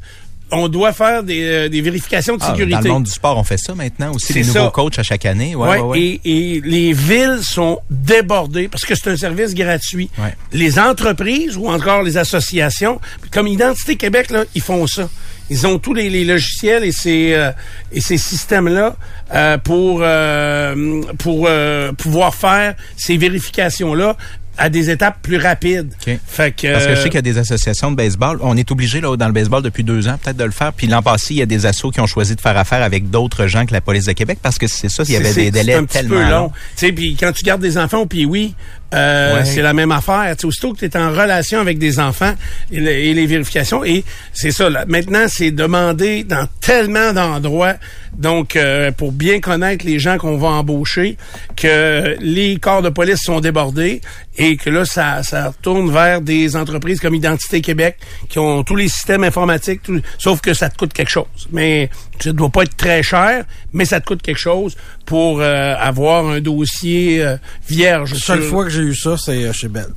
on 0.54 0.68
doit 0.68 0.94
faire 0.94 1.24
des, 1.24 1.44
euh, 1.44 1.70
des 1.70 1.82
vérifications 1.82 2.38
de 2.38 2.44
Ah, 2.44 2.52
sécurité. 2.52 2.76
dans 2.76 2.82
le 2.82 2.90
monde 2.90 3.04
du 3.04 3.12
sport, 3.12 3.38
on 3.38 3.44
fait 3.44 3.58
ça 3.58 3.76
maintenant 3.76 4.14
aussi, 4.14 4.28
C'est 4.28 4.34
les 4.40 4.46
nouveaux 4.46 4.54
ça. 4.66 4.72
coachs 4.74 5.00
à 5.00 5.04
chaque 5.04 5.26
année. 5.26 5.56
Ouais, 5.56 5.68
Ouais, 5.70 5.80
ouais, 5.80 5.82
ouais. 5.82 6.00
Et, 6.26 6.56
et 6.58 6.62
les 6.62 6.94
villes 6.94 7.40
sont 7.44 7.80
débordées 7.90 8.68
parce 8.68 8.86
que 8.86 8.96
c'est 8.96 9.10
un 9.10 9.18
service 9.18 9.54
gratuit. 9.54 10.10
Ouais. 10.20 10.34
Les 10.52 10.80
entreprises 10.80 11.58
ou 11.58 11.68
encore 11.70 12.04
les 12.04 12.18
associations, 12.18 13.00
comme 13.32 13.48
Identité 13.48 13.96
Québec, 13.96 14.30
là, 14.32 14.44
ils 14.56 14.62
font 14.62 14.86
ça. 14.88 15.10
Ils 15.50 15.68
ont 15.68 15.78
tous 15.78 15.94
les, 15.94 16.10
les 16.10 16.24
logiciels 16.24 16.84
et 16.86 16.92
ces, 16.94 17.34
euh, 17.34 17.52
et 17.92 18.00
ces 18.00 18.18
systèmes-là 18.18 18.96
euh, 19.34 19.58
pour, 19.58 20.00
euh, 20.02 21.02
pour 21.20 21.46
euh, 21.50 21.92
pouvoir 21.92 22.34
faire 22.34 22.76
ces 22.96 23.18
vérifications-là 23.18 24.16
à 24.58 24.70
des 24.70 24.90
étapes 24.90 25.18
plus 25.22 25.38
rapides. 25.38 25.94
OK. 26.08 26.18
Fait 26.28 26.52
que, 26.56 26.72
Parce 26.72 26.86
que 26.86 26.96
je 26.96 27.00
sais 27.02 27.10
qu'il 27.10 27.16
y 27.16 27.18
a 27.18 27.22
des 27.22 27.38
associations 27.38 27.90
de 27.92 27.96
baseball. 27.96 28.38
On 28.42 28.56
est 28.56 28.70
obligé, 28.72 29.02
là, 29.02 29.16
dans 29.18 29.28
le 29.28 29.34
baseball 29.34 29.64
depuis 29.64 29.84
deux 29.84 30.08
ans, 30.08 30.18
peut-être 30.22 30.38
de 30.38 30.44
le 30.44 30.52
faire. 30.52 30.74
Puis 30.74 30.88
l'an 30.88 31.02
passé, 31.02 31.34
il 31.34 31.38
y 31.38 31.42
a 31.42 31.46
des 31.46 31.66
assos 31.66 31.90
qui 31.92 32.00
ont 32.00 32.06
choisi 32.08 32.36
de 32.36 32.42
faire 32.42 32.56
affaire 32.58 32.84
avec 32.84 33.10
d'autres 33.10 33.48
gens 33.48 33.66
que 33.66 33.74
la 33.74 33.82
police 33.82 34.06
de 34.06 34.12
Québec 34.14 34.40
parce 34.42 34.58
que 34.58 34.68
c'est 34.68 34.90
ça, 34.90 35.04
il 35.08 35.14
y 35.14 35.16
avait 35.16 35.34
des 35.34 35.52
délais 35.52 35.74
un 35.76 35.86
petit 35.86 35.98
tellement 36.00 36.16
peu 36.24 36.30
longs. 36.30 36.50
Tu 36.78 36.86
sais, 36.88 36.92
puis 36.92 37.16
quand 37.20 37.32
tu 37.32 37.44
gardes 37.44 37.62
des 37.62 37.78
enfants 37.78 38.06
puis 38.06 38.26
oui, 38.26 38.54
euh, 38.94 39.38
Ouais. 39.40 39.46
c'est 39.46 39.64
la 39.64 39.74
même 39.74 39.92
affaire. 39.92 40.36
Tu 40.36 40.42
sais, 40.42 40.46
aussitôt 40.48 40.74
que 40.74 40.80
tu 40.80 40.86
es 40.86 40.96
en 40.98 41.10
relation 41.10 41.60
avec 41.60 41.80
des 41.80 42.00
enfants 42.00 42.36
et, 42.72 42.80
le- 42.80 42.92
et 42.92 43.14
les 43.16 43.26
vérifications, 43.26 43.84
et 43.84 44.04
c'est 44.34 44.52
ça. 44.52 44.70
Là, 44.70 44.86
maintenant, 44.88 45.26
c'est 45.28 45.50
demandé 45.50 46.24
dans 46.24 46.48
tellement 46.62 47.12
d'endroits, 47.12 47.74
donc 48.18 48.56
euh, 48.56 48.92
pour 48.92 49.12
bien 49.12 49.40
connaître 49.40 49.86
les 49.86 49.98
gens 50.00 50.18
qu'on 50.18 50.38
va 50.38 50.50
embaucher, 50.50 51.18
que 51.56 52.16
les 52.20 52.58
corps 52.58 52.82
de 52.82 52.90
police 52.90 53.22
sont 53.24 53.40
débordés 53.40 54.02
et 54.38 54.56
que 54.58 54.70
là, 54.70 54.86
ça, 54.86 55.24
ça 55.24 55.54
tourne 55.62 55.92
vers 55.92 56.22
des 56.22 56.56
entreprises 56.56 57.00
comme 57.00 57.16
Identité 57.16 57.62
Québec 57.62 57.98
qui 58.30 58.40
ont 58.40 58.64
tous 58.64 58.76
les 58.76 58.88
systèmes 58.88 59.24
informatiques, 59.24 59.82
tout- 59.84 60.02
sauf 60.18 60.42
que 60.42 60.54
ça 60.54 60.70
te 60.70 60.78
coûte 60.78 60.94
quelque 60.94 61.10
chose. 61.10 61.26
Mais 61.52 61.90
ça 62.20 62.30
ne 62.30 62.34
doit 62.38 62.50
pas 62.50 62.64
être 62.64 62.76
très 62.78 63.02
cher, 63.04 63.46
mais 63.74 63.86
ça 63.86 64.00
te 64.00 64.06
coûte 64.06 64.22
quelque 64.22 64.40
chose 64.40 64.76
pour 65.06 65.42
euh, 65.42 65.76
avoir 65.80 66.28
un 66.28 66.40
dossier 66.40 67.24
euh, 67.24 67.38
vierge. 67.68 68.14
La 68.14 68.20
seule 68.20 68.42
sur- 68.42 68.50
fois 68.50 68.64
que 68.64 68.70
j'ai 68.70 68.82
eu 68.82 68.96
ça, 68.96 69.16
c'est 69.18 69.44
euh, 69.44 69.54
chez 69.54 69.68
Bell. 69.68 69.88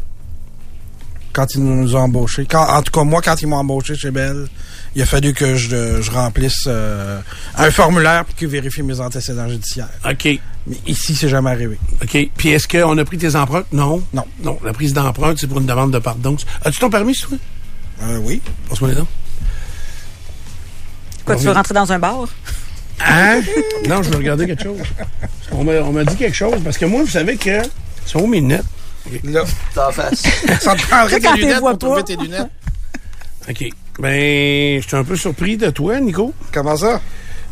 Quand 1.32 1.54
ils 1.54 1.62
nous 1.62 1.94
ont 1.94 1.98
embauchés. 2.00 2.46
Quand, 2.48 2.66
en 2.66 2.80
tout 2.82 2.90
cas, 2.92 3.04
moi, 3.04 3.20
quand 3.22 3.40
ils 3.42 3.46
m'ont 3.46 3.56
embauché 3.56 3.94
chez 3.94 4.10
Bell, 4.10 4.46
il 4.96 5.02
a 5.02 5.06
fallu 5.06 5.34
que 5.34 5.56
je, 5.56 6.00
je 6.00 6.10
remplisse 6.10 6.64
euh, 6.66 7.20
un 7.58 7.70
formulaire 7.70 8.24
pour 8.24 8.34
qu'ils 8.34 8.48
vérifient 8.48 8.82
mes 8.82 8.98
antécédents 8.98 9.46
judiciaires. 9.46 9.90
OK. 10.08 10.40
Mais 10.66 10.76
ici, 10.86 11.14
c'est 11.14 11.28
jamais 11.28 11.50
arrivé. 11.50 11.78
OK. 12.02 12.30
Puis 12.34 12.48
est-ce 12.48 12.66
qu'on 12.66 12.96
a 12.96 13.04
pris 13.04 13.18
tes 13.18 13.36
empreintes? 13.36 13.66
Non? 13.72 14.02
Non. 14.14 14.24
Non. 14.42 14.58
La 14.64 14.72
prise 14.72 14.94
d'empreintes, 14.94 15.36
c'est 15.38 15.48
pour 15.48 15.60
une 15.60 15.66
demande 15.66 15.92
de 15.92 15.98
pardon. 15.98 16.34
As-tu 16.64 16.78
ton 16.78 16.88
permis, 16.88 17.14
toi? 17.14 17.36
Euh, 18.04 18.16
oui. 18.22 18.40
Passe-moi 18.70 18.88
les 18.88 18.96
dents. 18.96 19.06
Quoi, 21.26 21.36
tu 21.36 21.44
veux 21.44 21.52
rentrer 21.52 21.74
dans 21.74 21.92
un 21.92 21.98
bar? 21.98 22.26
Hein? 23.06 23.42
non, 23.86 24.02
je 24.02 24.08
veux 24.08 24.16
regarder 24.16 24.46
quelque 24.46 24.62
chose. 24.62 24.80
On 25.52 25.62
m'a 25.62 25.72
on 25.72 25.92
m'a 25.92 26.04
dit 26.04 26.16
quelque 26.16 26.34
chose, 26.36 26.62
parce 26.64 26.78
que 26.78 26.86
moi, 26.86 27.02
vous 27.02 27.10
savez 27.10 27.36
que... 27.36 27.60
sont 28.06 28.20
où 28.20 28.26
mes 28.26 28.40
lunettes? 28.40 28.64
Là. 29.24 29.44
T'en 29.74 29.92
face. 29.92 30.22
Ça 30.62 30.74
te 30.74 30.80
prendrait 30.86 31.20
tes 31.20 31.32
lunettes 31.34 31.60
pour 31.60 31.76
trouver 31.76 32.02
tes 32.02 32.16
lunettes. 32.16 32.48
OK. 33.46 33.70
Ben, 33.98 34.80
je 34.80 34.86
suis 34.86 34.96
un 34.96 35.04
peu 35.04 35.16
surpris 35.16 35.56
de 35.56 35.70
toi, 35.70 35.98
Nico. 36.00 36.34
Comment 36.52 36.76
ça? 36.76 37.00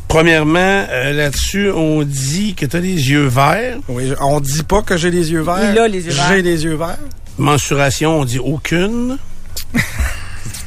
Premièrement, 0.08 0.58
euh, 0.90 1.12
là-dessus, 1.12 1.70
on 1.70 2.02
dit 2.02 2.54
que 2.54 2.66
tu 2.66 2.76
as 2.76 2.80
les 2.80 3.10
yeux 3.10 3.26
verts. 3.26 3.78
Oui, 3.88 4.12
on 4.20 4.40
dit 4.40 4.62
pas 4.62 4.82
que 4.82 4.96
j'ai 4.96 5.10
les 5.10 5.32
yeux 5.32 5.40
verts. 5.40 5.70
Il 5.72 5.78
a 5.78 5.88
les 5.88 6.04
yeux 6.04 6.12
verts. 6.12 6.28
J'ai 6.28 6.42
les 6.42 6.64
yeux 6.64 6.74
verts. 6.76 6.98
Mensuration, 7.38 8.20
on 8.20 8.24
dit 8.26 8.38
aucune. 8.38 9.16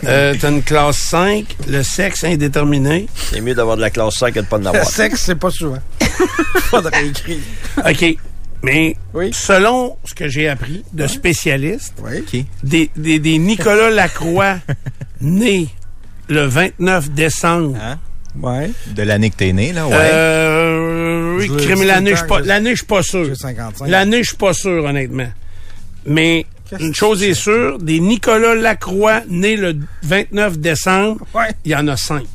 euh, 0.05 0.33
t'as 0.39 0.49
une 0.49 0.63
classe 0.63 0.97
5, 0.97 1.45
le 1.67 1.83
sexe 1.83 2.23
indéterminé. 2.23 3.05
C'est 3.31 3.39
mieux 3.41 3.53
d'avoir 3.53 3.75
de 3.77 3.81
la 3.81 3.91
classe 3.91 4.15
5 4.15 4.33
que 4.33 4.39
de 4.39 4.45
pas 4.45 4.57
de 4.57 4.63
Le 4.63 4.71
l'avoir. 4.71 4.89
sexe, 4.89 5.21
c'est 5.27 5.35
pas 5.35 5.51
souvent. 5.51 5.79
Faudrait 6.61 7.05
écrire. 7.07 7.37
OK. 7.77 8.17
Mais 8.63 8.95
Oui. 9.13 9.29
selon 9.33 9.97
ce 10.03 10.15
que 10.15 10.27
j'ai 10.27 10.49
appris 10.49 10.83
de 10.91 11.05
spécialistes, 11.05 11.93
Oui. 12.03 12.47
Des, 12.63 12.89
des, 12.95 13.19
des 13.19 13.37
Nicolas 13.37 13.91
Lacroix 13.91 14.55
nés 15.21 15.67
le 16.29 16.45
29 16.45 17.11
décembre. 17.11 17.77
Hein? 17.81 17.97
Ouais. 18.39 18.69
De 18.87 19.01
l'année 19.03 19.29
que 19.31 19.35
t'es 19.37 19.53
né, 19.53 19.73
là, 19.73 19.87
ouais. 19.87 19.95
Euh, 19.95 21.37
oui, 21.39 21.47
crime, 21.57 21.83
l'année, 21.83 22.11
je 22.11 22.17
suis 22.17 22.27
pas, 22.27 22.39
temps, 22.39 22.45
l'année, 22.45 22.71
je 22.71 22.75
suis 22.77 22.85
pas 22.85 23.01
sûr. 23.01 23.25
J'ai 23.25 23.35
55. 23.35 23.87
L'année, 23.87 24.21
je 24.23 24.27
suis 24.29 24.37
pas 24.37 24.53
sûr, 24.53 24.83
honnêtement. 24.83 25.27
Mais 26.05 26.45
une 26.79 26.93
chose 26.93 27.23
est 27.23 27.33
sûre, 27.33 27.79
des 27.79 27.99
Nicolas 27.99 28.53
Lacroix 28.55 29.21
nés 29.29 29.55
le 29.55 29.77
29 30.03 30.59
décembre, 30.59 31.25
Ouais. 31.33 31.49
il 31.65 31.71
y 31.71 31.75
en 31.75 31.87
a 31.87 31.97
cinq. 31.97 32.25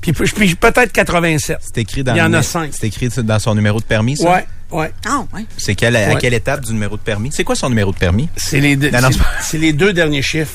Puis, 0.00 0.12
puis 0.12 0.54
peut-être 0.54 0.92
87. 0.92 1.58
C'est 1.62 1.78
écrit 1.78 2.02
dans 2.04 2.14
Il 2.14 2.18
y 2.18 2.22
en 2.22 2.32
a 2.34 2.42
cinq. 2.42 2.70
C'est 2.78 2.86
écrit 2.88 3.08
dans 3.08 3.38
son 3.38 3.54
numéro 3.54 3.78
de 3.78 3.84
permis, 3.84 4.16
ça? 4.18 4.30
Ouais, 4.30 4.46
ouais. 4.70 4.92
Ah, 5.06 5.24
ouais. 5.34 5.46
C'est 5.56 5.74
quelle, 5.74 5.96
à 5.96 6.08
Ouais. 6.10 6.16
quelle 6.20 6.34
étape 6.34 6.60
du 6.62 6.72
numéro 6.72 6.96
de 6.96 7.02
permis? 7.02 7.30
C'est 7.32 7.44
quoi 7.44 7.54
son 7.54 7.68
numéro 7.70 7.90
de 7.92 7.96
permis? 7.96 8.28
C'est 8.36 8.60
les, 8.60 8.76
deux- 8.76 8.90
Non, 8.90 9.00
non, 9.00 9.08
les 9.54 9.72
deux 9.72 9.92
derniers 9.94 10.20
chiffres. 10.22 10.52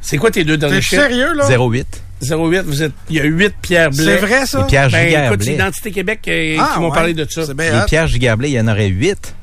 C'est 0.00 0.16
quoi 0.18 0.30
tes 0.30 0.44
deux 0.44 0.56
derniers 0.56 0.80
chiffres? 0.80 1.02
sérieux, 1.02 1.34
là? 1.34 1.46
08. 1.48 1.86
08, 2.22 2.60
vous 2.66 2.82
êtes, 2.82 2.92
il 3.08 3.16
y 3.16 3.20
a 3.20 3.24
8 3.24 3.54
Pierre 3.62 3.90
Blais. 3.90 4.04
C'est 4.04 4.16
vrai, 4.16 4.46
ça? 4.46 4.60
Et 4.60 4.64
Pierre 4.66 4.90
Ben, 4.90 5.04
Giguère 5.06 5.26
écoute, 5.26 5.38
Blais. 5.40 5.54
Identité 5.54 5.90
Québec 5.90 6.20
euh, 6.28 6.56
Ah, 6.60 6.70
qui 6.74 6.80
m'ont 6.80 6.88
ouais. 6.90 6.94
parlé 6.94 7.14
de 7.14 7.26
ça. 7.28 7.46
C'est 7.46 7.54
bien 7.54 7.82
Et. 7.82 7.86
Pierre 7.86 8.06
Giguère-Blais, 8.06 8.50
il 8.50 8.54
y 8.54 8.60
en 8.60 8.68
aurait 8.68 8.88
8. 8.88 9.34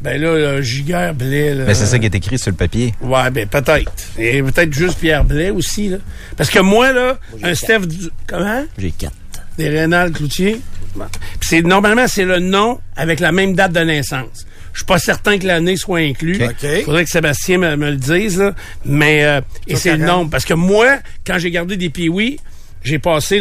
Ben 0.00 0.20
là, 0.20 0.28
euh, 0.28 0.62
Giguère 0.62 1.14
Blais, 1.14 1.54
là. 1.54 1.64
Ben, 1.66 1.74
c'est 1.74 1.86
ça 1.86 1.98
qui 1.98 2.06
est 2.06 2.14
écrit 2.14 2.38
sur 2.38 2.50
le 2.50 2.56
papier. 2.56 2.94
Ouais, 3.02 3.30
ben 3.30 3.46
peut-être. 3.46 3.92
Et 4.18 4.42
peut-être 4.42 4.72
juste 4.72 4.98
Pierre 4.98 5.24
Blais 5.24 5.50
aussi, 5.50 5.88
là. 5.90 5.98
Parce 6.36 6.48
que 6.50 6.58
moi, 6.58 6.92
là, 6.92 7.18
un 7.42 7.54
Steph... 7.54 7.80
Du- 7.80 8.10
Comment? 8.26 8.64
J'ai 8.78 8.90
4. 8.92 9.12
Des 9.58 9.68
Rénal 9.68 10.10
Cloutier? 10.12 10.60
Bon. 10.96 11.04
Puis 11.38 11.48
c'est, 11.50 11.62
normalement, 11.62 12.06
c'est 12.08 12.24
le 12.24 12.38
nom 12.38 12.80
avec 12.96 13.20
la 13.20 13.30
même 13.32 13.54
date 13.54 13.72
de 13.72 13.80
naissance. 13.80 14.46
Je 14.72 14.78
suis 14.78 14.86
pas 14.86 14.98
certain 14.98 15.38
que 15.38 15.46
l'année 15.46 15.76
soit 15.76 15.98
inclus. 16.00 16.42
OK. 16.42 16.84
Faudrait 16.84 17.04
que 17.04 17.10
Sébastien 17.10 17.58
me, 17.58 17.76
me 17.76 17.90
le 17.90 17.96
dise, 17.96 18.38
là. 18.38 18.52
Mais, 18.84 19.24
euh, 19.24 19.40
et 19.68 19.76
c'est 19.76 19.96
le 19.96 20.04
nombre. 20.06 20.30
Parce 20.30 20.44
que 20.44 20.54
moi, 20.54 20.98
quand 21.26 21.38
j'ai 21.38 21.50
gardé 21.50 21.76
des 21.76 21.90
Pee-Wee, 21.90 22.38
j'ai 22.84 22.98
passé 22.98 23.38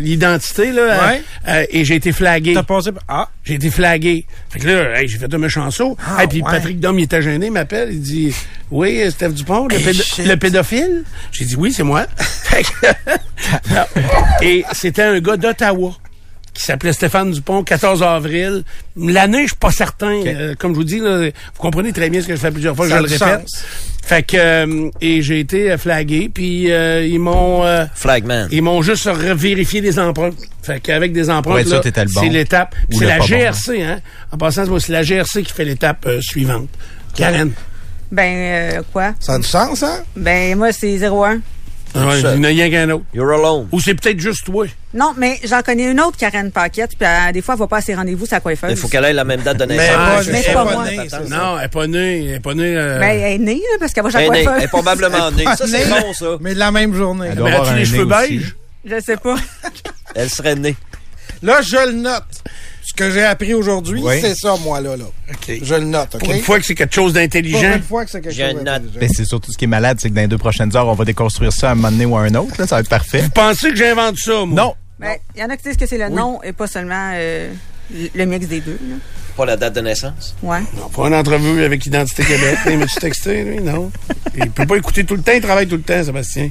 l'identité, 0.00 0.72
là, 0.72 1.08
Ouais. 1.08 1.22
euh, 1.48 1.64
et 1.70 1.84
j'ai 1.84 1.94
été 1.94 2.12
flagué. 2.12 2.52
T'as 2.54 2.62
passé... 2.64 2.90
Ah, 3.08 3.28
J'ai 3.44 3.54
été 3.54 3.70
flagué. 3.70 4.26
Fait 4.50 4.58
que 4.58 4.66
là, 4.66 5.00
hey, 5.00 5.08
j'ai 5.08 5.16
fait 5.18 5.32
un 5.32 5.38
méchant 5.38 5.70
saut. 5.70 5.96
Ah, 6.06 6.24
Et 6.24 6.26
puis 6.26 6.42
ouais. 6.42 6.50
Patrick 6.50 6.80
Dom, 6.80 6.98
il 6.98 7.04
était 7.04 7.22
gêné, 7.22 7.46
il 7.46 7.52
m'appelle, 7.52 7.88
il 7.92 8.00
dit 8.02 8.34
Oui, 8.70 9.02
Steph 9.10 9.30
Dupont, 9.30 9.68
le, 9.68 9.76
Hey, 9.76 9.84
pédo- 9.84 10.02
shit. 10.02 10.26
le 10.26 10.36
pédophile? 10.36 11.04
J'ai 11.32 11.44
dit 11.46 11.56
oui, 11.56 11.72
c'est 11.72 11.82
moi. 11.82 12.06
Et 14.42 14.64
c'était 14.72 15.02
un 15.02 15.20
gars 15.20 15.36
d'Ottawa 15.36 15.92
qui 16.54 16.62
s'appelait 16.64 16.92
Stéphane 16.92 17.30
Dupont, 17.30 17.62
14 17.62 18.02
avril. 18.02 18.62
L'année, 18.96 19.42
je 19.42 19.48
suis 19.48 19.56
pas 19.56 19.70
certain. 19.70 20.20
Euh, 20.26 20.54
comme 20.58 20.72
je 20.72 20.76
vous 20.76 20.84
dis, 20.84 20.98
là, 20.98 21.26
vous 21.28 21.30
comprenez 21.60 21.92
très 21.92 22.10
bien 22.10 22.20
ce 22.20 22.26
que 22.26 22.34
je 22.34 22.40
fais 22.40 22.50
plusieurs 22.50 22.74
fois, 22.76 22.86
Ça 22.88 22.94
je 22.94 22.98
a 22.98 23.02
le 23.02 23.08
du 23.08 23.14
répète. 23.14 23.48
sens. 23.48 23.64
Fait 24.02 24.22
que 24.22 24.36
euh, 24.36 24.90
et 25.00 25.22
j'ai 25.22 25.38
été 25.40 25.70
euh, 25.70 25.78
flagué, 25.78 26.30
puis 26.32 26.72
euh, 26.72 27.06
ils 27.06 27.20
m'ont 27.20 27.64
euh, 27.64 27.84
Flagman. 27.94 28.48
ils 28.50 28.62
m'ont 28.62 28.82
juste 28.82 29.06
vérifié 29.08 29.80
des 29.80 29.98
empreintes. 29.98 30.34
Fait 30.62 30.80
qu'avec 30.80 31.12
des 31.12 31.30
empreintes, 31.30 31.54
Ouais, 31.56 31.64
ça, 31.64 31.76
là, 31.76 31.80
t'étais 31.80 32.04
le 32.04 32.10
bon. 32.12 32.20
c'est 32.20 32.28
l'étape. 32.28 32.74
C'est 32.90 33.04
la 33.06 33.18
bon, 33.18 33.24
GRC, 33.24 33.82
hein. 33.82 34.00
En 34.32 34.36
passant, 34.38 34.64
c'est 34.64 34.70
moi, 34.70 34.80
c'est 34.80 34.92
la 34.92 35.02
GRC 35.02 35.42
qui 35.44 35.52
fait 35.52 35.64
l'étape 35.64 36.04
euh, 36.06 36.20
suivante. 36.20 36.68
Karen. 37.14 37.52
Ben, 38.10 38.34
euh, 38.78 38.82
quoi? 38.92 39.12
ça 39.20 39.34
a 39.34 39.38
du 39.38 39.46
sens, 39.46 39.82
hein? 39.84 40.00
Ben, 40.16 40.56
moi, 40.58 40.72
c'est 40.72 40.98
01. 40.98 41.40
Ah 41.94 42.06
ouais, 42.08 42.20
il 42.20 42.26
n'y 42.26 42.38
en 42.38 42.44
a 42.44 42.46
rien 42.48 42.70
qu'un 42.70 42.90
autre. 42.90 43.04
You're 43.14 43.30
alone. 43.32 43.68
Ou 43.70 43.80
c'est 43.80 43.94
peut-être 43.94 44.18
juste 44.18 44.44
toi. 44.44 44.66
Non, 44.92 45.12
mais 45.16 45.38
j'en 45.44 45.62
connais 45.62 45.84
une 45.90 46.00
autre, 46.00 46.16
Karen 46.16 46.50
Paquette, 46.50 46.96
puis 46.98 47.06
euh, 47.08 47.30
des 47.32 47.42
fois, 47.42 47.54
elle 47.54 47.60
va 47.60 47.66
pas 47.68 47.76
à 47.76 47.80
ses 47.80 47.94
rendez-vous, 47.94 48.26
sa 48.26 48.40
coiffeuse. 48.40 48.70
Il 48.72 48.76
faut 48.76 48.88
qu'elle 48.88 49.04
ait 49.04 49.12
la 49.12 49.24
même 49.24 49.40
date 49.40 49.58
de 49.58 49.64
Mais 49.66 49.76
naissance. 49.76 50.24
je 50.24 50.30
mais 50.32 50.38
mais 50.38 50.42
c'est 50.44 50.52
pas, 50.52 50.64
pas 50.64 50.72
moi. 50.72 50.84
née, 50.90 50.96
c'est 51.04 51.08
ça. 51.10 51.20
Non, 51.20 51.56
elle 51.56 51.62
n'est 51.62 51.68
pas 51.68 51.86
née. 51.86 52.24
Elle 52.24 52.34
est 52.34 52.40
pas 52.40 52.54
née. 52.54 52.76
euh, 52.76 52.98
Ben, 52.98 53.10
elle 53.20 53.32
est 53.34 53.38
née, 53.38 53.54
là, 53.54 53.76
parce 53.78 53.92
qu'elle 53.92 54.02
va 54.04 54.10
chez 54.10 54.18
Elle 54.18 54.24
est 54.24 54.30
née. 54.30 54.38
Elle 54.38 54.42
est 54.42 54.44
coiffeuse. 54.46 54.68
probablement 54.70 55.30
née. 55.30 55.44
Ça, 55.44 55.56
c'est 55.66 55.68
Née, 55.68 55.84
bon, 56.02 56.12
ça. 56.12 56.26
Mais 56.40 56.54
la 56.54 56.72
même 56.72 56.92
journée. 56.94 57.28
Elle 57.30 57.36
doit 57.36 57.48
mais 57.50 57.54
avoir 57.54 57.68
as-tu 57.68 57.76
un 57.76 57.78
les 57.78 57.84
cheveux 57.84 58.06
aussi. 58.12 58.28
beige? 58.38 58.56
Je 58.84 59.00
sais 59.00 59.16
pas. 59.16 59.36
Elle 60.16 60.28
serait 60.30 60.56
née. 60.56 60.74
Là, 61.42 61.60
je 61.62 61.86
le 61.86 61.92
note. 61.92 62.24
Ce 62.82 62.94
que 62.94 63.10
j'ai 63.10 63.22
appris 63.22 63.54
aujourd'hui, 63.54 64.00
Oui. 64.02 64.18
c'est 64.20 64.34
ça, 64.34 64.56
moi, 64.64 64.80
là. 64.80 64.96
là. 64.96 65.04
OK. 65.30 65.58
Je 65.62 65.74
le 65.76 65.84
note, 65.84 66.14
OK? 66.16 66.20
Pour 66.20 66.32
une 66.32 66.40
fois 66.42 66.58
que 66.58 66.66
c'est 66.66 66.74
quelque 66.74 66.94
chose 66.94 67.12
Pour 67.12 67.20
d'intelligent. 67.20 67.74
une 67.76 67.82
fois 67.82 68.04
que 68.04 68.10
c'est 68.10 68.20
quelque 68.20 68.32
J'ai 68.34 68.48
chose 68.50 68.58
une 68.58 68.64
d'intelligent. 68.64 68.98
Ben, 68.98 69.08
c'est 69.14 69.24
surtout 69.24 69.52
ce 69.52 69.56
qui 69.58 69.64
est 69.64 69.68
malade, 69.68 69.98
c'est 70.00 70.10
que 70.10 70.14
dans 70.14 70.22
les 70.22 70.26
deux 70.28 70.38
prochaines 70.38 70.74
heures, 70.76 70.88
on 70.88 70.94
va 70.94 71.04
déconstruire 71.04 71.52
ça 71.52 71.68
à 71.68 71.72
un 71.72 71.74
moment 71.76 71.92
donné 71.92 72.04
ou 72.06 72.16
à 72.16 72.22
un 72.22 72.34
autre. 72.34 72.54
Là, 72.58 72.66
ça 72.66 72.76
va 72.76 72.80
être 72.80 72.88
parfait. 72.88 73.20
Vous 73.20 73.30
pensez 73.30 73.70
que 73.70 73.76
j'invente 73.76 74.16
ça, 74.18 74.44
moi? 74.44 74.46
Non. 74.64 74.74
Ben, 75.00 75.16
il 75.34 75.40
y 75.40 75.44
en 75.44 75.48
a 75.48 75.56
qui 75.56 75.62
disent 75.64 75.76
que 75.76 75.86
c'est 75.86 75.98
le 75.98 76.10
nom 76.10 76.42
et 76.42 76.52
pas 76.52 76.66
seulement 76.66 77.12
euh, 77.14 77.52
le 78.14 78.24
mix 78.24 78.46
des 78.46 78.60
deux. 78.60 78.78
Là. 78.82 78.96
Pas 79.36 79.46
la 79.46 79.56
date 79.56 79.74
de 79.74 79.80
naissance? 79.80 80.34
Ouais. 80.42 80.60
Non, 80.76 80.88
pas 80.88 81.08
une 81.08 81.14
entrevue 81.14 81.64
avec 81.64 81.86
Identité 81.86 82.22
Québec. 82.22 82.58
Il 82.66 82.78
m'a-tu 82.78 82.96
texté, 82.96 83.44
lui? 83.44 83.60
Non. 83.60 83.90
Il 84.36 84.50
peut 84.50 84.66
pas 84.66 84.76
écouter 84.76 85.04
tout 85.04 85.16
le 85.16 85.22
temps, 85.22 85.32
il 85.34 85.40
travaille 85.40 85.66
tout 85.66 85.76
le 85.76 85.82
temps, 85.82 86.04
Sébastien. 86.04 86.50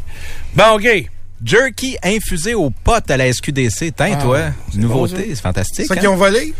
Bon, 0.55 0.75
OK. 0.75 1.09
Jerky 1.43 1.97
infusé 2.03 2.53
aux 2.53 2.69
potes 2.69 3.09
à 3.09 3.17
la 3.17 3.31
SQDC. 3.31 3.93
Tiens, 3.95 4.17
Ah, 4.19 4.21
toi, 4.23 4.39
c'est 4.71 4.77
nouveauté, 4.79 5.15
ça. 5.15 5.21
c'est 5.29 5.41
fantastique. 5.41 5.85
Ceux 5.87 5.93
hein? 5.93 5.97
qui 6.01 6.07
ont 6.07 6.15
volé? 6.15 6.53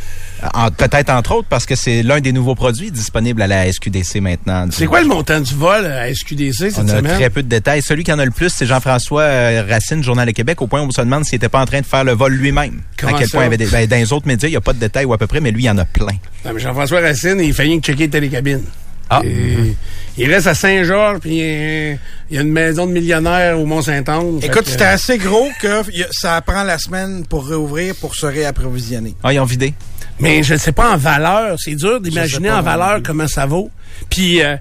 En- 0.53 0.71
Peut-être 0.71 1.09
entre 1.09 1.33
autres 1.33 1.47
parce 1.49 1.65
que 1.65 1.75
c'est 1.75 2.01
l'un 2.01 2.21
des 2.21 2.31
nouveaux 2.31 2.55
produits 2.55 2.91
disponibles 2.91 3.41
à 3.41 3.47
la 3.47 3.65
SQDC 3.71 4.21
maintenant. 4.21 4.67
C'est 4.71 4.85
quoi 4.85 5.01
le 5.01 5.07
montant 5.07 5.41
du 5.41 5.53
vol 5.53 5.85
à 5.85 6.07
SQDC 6.13 6.71
cette 6.71 6.77
On 6.79 6.87
a 6.87 6.97
semaine? 6.97 7.13
très 7.15 7.29
peu 7.29 7.43
de 7.43 7.49
détails. 7.49 7.81
Celui 7.81 8.05
qui 8.05 8.13
en 8.13 8.19
a 8.19 8.25
le 8.25 8.31
plus, 8.31 8.49
c'est 8.49 8.65
Jean-François 8.65 9.21
euh, 9.23 9.65
Racine, 9.67 10.01
Journal 10.01 10.25
de 10.27 10.31
Québec, 10.31 10.61
au 10.61 10.67
point 10.67 10.81
où 10.81 10.85
on 10.85 10.91
se 10.91 11.01
demande 11.01 11.25
s'il 11.25 11.35
n'était 11.35 11.49
pas 11.49 11.59
en 11.61 11.65
train 11.65 11.81
de 11.81 11.85
faire 11.85 12.05
le 12.05 12.13
vol 12.13 12.31
lui-même. 12.33 12.81
Comment 12.97 13.15
à 13.15 13.19
quel 13.19 13.27
ça? 13.27 13.37
point 13.37 13.43
il 13.43 13.47
avait 13.47 13.57
des, 13.57 13.67
ben, 13.67 13.85
dans 13.85 13.97
les 13.97 14.13
autres 14.13 14.27
médias, 14.27 14.47
il 14.47 14.51
n'y 14.51 14.57
a 14.57 14.61
pas 14.61 14.71
de 14.73 14.79
détails 14.79 15.03
ou 15.05 15.11
à 15.13 15.17
peu 15.17 15.27
près, 15.27 15.41
mais 15.41 15.51
lui, 15.51 15.63
il 15.63 15.65
y 15.65 15.69
en 15.69 15.77
a 15.77 15.85
plein. 15.85 16.15
Non, 16.45 16.51
mais 16.53 16.59
Jean-François 16.61 17.01
Racine, 17.01 17.41
il 17.41 17.53
fait 17.53 17.63
rien 17.63 17.79
que 17.81 17.85
checker 17.85 18.03
les 18.03 18.09
télécabines. 18.09 18.63
Ah. 19.09 19.21
Et 19.23 19.75
Il 20.17 20.31
reste 20.31 20.47
à 20.47 20.53
Saint-Georges, 20.53 21.19
puis 21.19 21.39
euh, 21.41 21.95
il 22.29 22.35
y 22.35 22.39
a 22.39 22.41
une 22.41 22.51
maison 22.51 22.85
de 22.85 22.91
millionnaire 22.91 23.57
au 23.59 23.65
Mont-Saint-Anne. 23.65 24.39
Écoute, 24.41 24.65
c'était 24.67 24.83
assez 24.83 25.17
gros 25.17 25.49
que 25.61 25.81
ça 26.11 26.41
prend 26.41 26.63
la 26.63 26.77
semaine 26.77 27.25
pour 27.25 27.47
réouvrir, 27.47 27.95
pour 27.95 28.15
se 28.15 28.25
réapprovisionner. 28.25 29.15
Ah, 29.23 29.33
ils 29.33 29.39
ont 29.39 29.45
vidé. 29.45 29.73
Mais 30.19 30.43
je 30.43 30.53
ne 30.55 30.59
sais 30.59 30.73
pas 30.73 30.91
en 30.91 30.97
valeur. 30.97 31.55
C'est 31.57 31.75
dur 31.75 32.01
d'imaginer 32.01 32.51
en 32.51 32.61
valeur 32.61 32.99
comment 33.03 33.27
ça 33.27 33.45
vaut. 33.45 33.71
Puis 34.09 34.41
euh, 34.41 34.57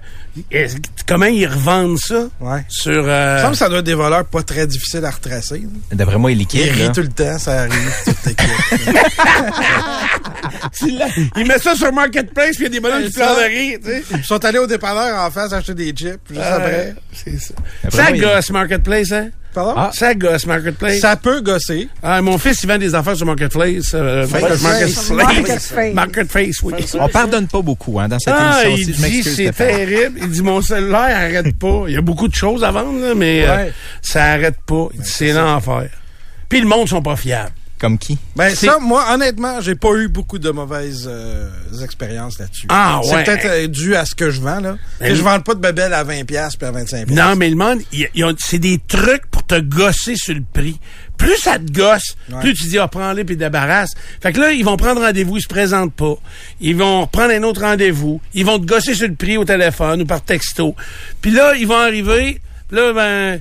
comment 1.05 1.25
ils 1.25 1.45
revendent 1.47 1.99
ça 1.99 2.27
Ouais. 2.39 2.63
sur... 2.69 3.03
Me 3.03 3.09
euh, 3.09 3.39
semble 3.41 3.51
que 3.51 3.57
ça 3.57 3.67
doit 3.69 3.79
être 3.79 3.85
des 3.85 3.93
voleurs 3.93 4.25
pas 4.25 4.41
très 4.43 4.65
difficiles 4.67 5.03
à 5.03 5.11
retracer. 5.11 5.63
D'après 5.91 6.17
moi, 6.17 6.31
il 6.31 6.39
est 6.41 6.53
Ils 6.53 6.59
liquide. 6.61 6.71
rient 6.73 6.91
tout 6.93 7.01
le 7.01 7.09
temps, 7.09 7.37
ça 7.37 7.61
arrive. 7.63 7.93
tout 8.05 8.13
quitte. 10.73 11.01
il 11.37 11.45
met 11.47 11.57
ça 11.59 11.75
sur 11.75 11.91
Marketplace, 11.93 12.55
puis 12.55 12.59
il 12.59 12.63
y 12.63 12.65
a 12.67 12.69
des 12.69 12.79
bonhommes 12.79 13.03
qui 13.03 13.11
pleurent 13.11 13.35
de 13.37 13.43
rire. 13.43 13.79
Tu 13.83 13.89
sais. 13.91 14.03
Ils 14.17 14.23
sont 14.23 14.43
allés 14.45 14.59
au 14.59 14.67
dépanneur 14.67 15.19
en 15.25 15.31
face 15.31 15.53
acheter 15.53 15.73
des 15.73 15.89
chips, 15.91 16.19
juste 16.29 16.41
Euh, 16.41 16.55
après. 16.57 16.95
c'est 17.13 17.39
ça. 17.39 17.53
Après 17.83 17.97
Ça 17.97 18.03
moi, 18.09 18.17
il- 18.17 18.21
gosse 18.21 18.49
Marketplace, 18.51 19.11
hein? 19.11 19.29
Pardon? 19.51 19.73
Ah. 19.75 19.89
Ça 19.95 20.13
gosse 20.13 20.45
Marketplace. 20.45 20.99
Ça 20.99 21.15
peut 21.15 21.41
gosser. 21.41 21.89
Ah, 22.03 22.21
mon 22.21 22.37
fils, 22.37 22.61
il 22.61 22.67
vend 22.69 22.77
des 22.77 22.93
affaires 22.93 23.15
sur 23.15 23.25
Marketplace. 23.25 23.91
euh, 23.95 24.27
Marketplace. 24.27 24.61
Marketplace. 24.61 25.09
Marketplace. 25.11 25.93
Marketplace, 25.95 26.55
oui. 26.61 26.73
On 26.99 27.09
pardonne 27.09 27.47
pas 27.47 27.61
beaucoup 27.63 27.99
hein, 27.99 28.07
dans 28.07 28.19
cette 28.19 28.33
Ah, 28.37 28.61
émission 28.65 28.93
il 28.93 28.95
dit 28.95 29.23
c'est 29.23 29.51
terrible. 29.51 30.19
Il 30.21 30.29
dit 30.29 30.43
mon 30.43 30.61
cellulaire 30.61 31.17
arrête 31.17 31.57
pas. 31.57 31.85
Il 31.87 31.93
y 31.95 31.97
a 31.97 32.01
beaucoup 32.01 32.27
de 32.27 32.35
choses 32.35 32.63
à 32.63 32.69
vendre, 32.69 32.99
là, 33.03 33.15
mais 33.15 33.43
euh, 33.47 33.65
ça 34.03 34.23
arrête 34.25 34.57
pas. 34.67 34.87
Il 34.93 35.01
dit 35.01 35.09
c'est 35.09 35.33
l'enfer. 35.33 35.87
Puis 36.47 36.61
le 36.61 36.67
monde 36.67 36.87
sont 36.87 37.01
pas 37.01 37.15
fiables. 37.15 37.51
Comme 37.79 37.97
qui? 37.97 38.17
Ben 38.35 38.49
C'est- 38.53 38.65
ça, 38.65 38.77
moi, 38.79 39.05
honnêtement, 39.13 39.61
j'ai 39.61 39.75
pas 39.75 39.93
eu 39.95 40.09
beaucoup 40.09 40.37
de 40.37 40.49
mauvaises 40.49 41.05
euh, 41.09 41.49
expériences 41.81 42.37
là-dessus. 42.37 42.65
Ah, 42.67 42.99
C'est 43.03 43.15
ouais. 43.15 43.23
peut-être 43.23 43.45
euh, 43.45 43.67
dû 43.67 43.95
à 43.95 44.03
ce 44.05 44.13
que 44.15 44.29
je 44.31 44.41
vends, 44.41 44.59
là. 44.59 44.75
Ben, 44.99 45.11
Et 45.11 45.15
je 45.15 45.21
vends 45.23 45.39
pas 45.39 45.53
de 45.55 45.61
babelles 45.61 45.93
à 45.93 46.03
20$ 46.03 46.25
piastres 46.25 46.57
puis 46.59 46.67
à 46.67 46.71
25$. 46.73 47.05
piastres. 47.05 47.13
Non, 47.29 47.35
mais 47.37 47.49
le 47.49 47.55
monde, 47.55 47.79
c'est 48.39 48.59
des 48.59 48.79
trucs 48.85 49.25
pour 49.31 49.45
te 49.45 49.57
gosser 49.61 50.15
sur 50.17 50.33
le 50.35 50.43
prix. 50.53 50.77
Plus 51.17 51.37
ça 51.37 51.57
te 51.57 51.71
gosse, 51.71 52.15
Ouais. 52.29 52.39
plus 52.41 52.53
tu 52.53 52.67
dis, 52.67 52.77
ah, 52.79 52.87
prends-les 52.89 53.23
puis 53.23 53.37
débarrasse. 53.37 53.91
Fait 54.21 54.33
que 54.33 54.39
là, 54.41 54.51
ils 54.51 54.63
vont 54.65 54.75
prendre 54.77 55.01
rendez-vous, 55.01 55.37
ils 55.37 55.41
se 55.41 55.47
présentent 55.47 55.93
pas. 55.93 56.15
Ils 56.59 56.75
vont 56.75 57.07
prendre 57.07 57.31
un 57.33 57.43
autre 57.43 57.61
rendez-vous. 57.61 58.19
Ils 58.33 58.45
vont 58.45 58.59
te 58.59 58.65
gosser 58.65 58.93
sur 58.93 59.07
le 59.07 59.15
prix 59.15 59.37
au 59.37 59.45
téléphone 59.45 60.01
ou 60.01 60.05
par 60.05 60.21
texto. 60.21 60.75
Puis 61.21 61.31
là, 61.31 61.55
ils 61.55 61.67
vont 61.67 61.77
arriver, 61.77 62.41
puis 62.67 62.77
là, 62.77 62.91
ben, 62.93 63.39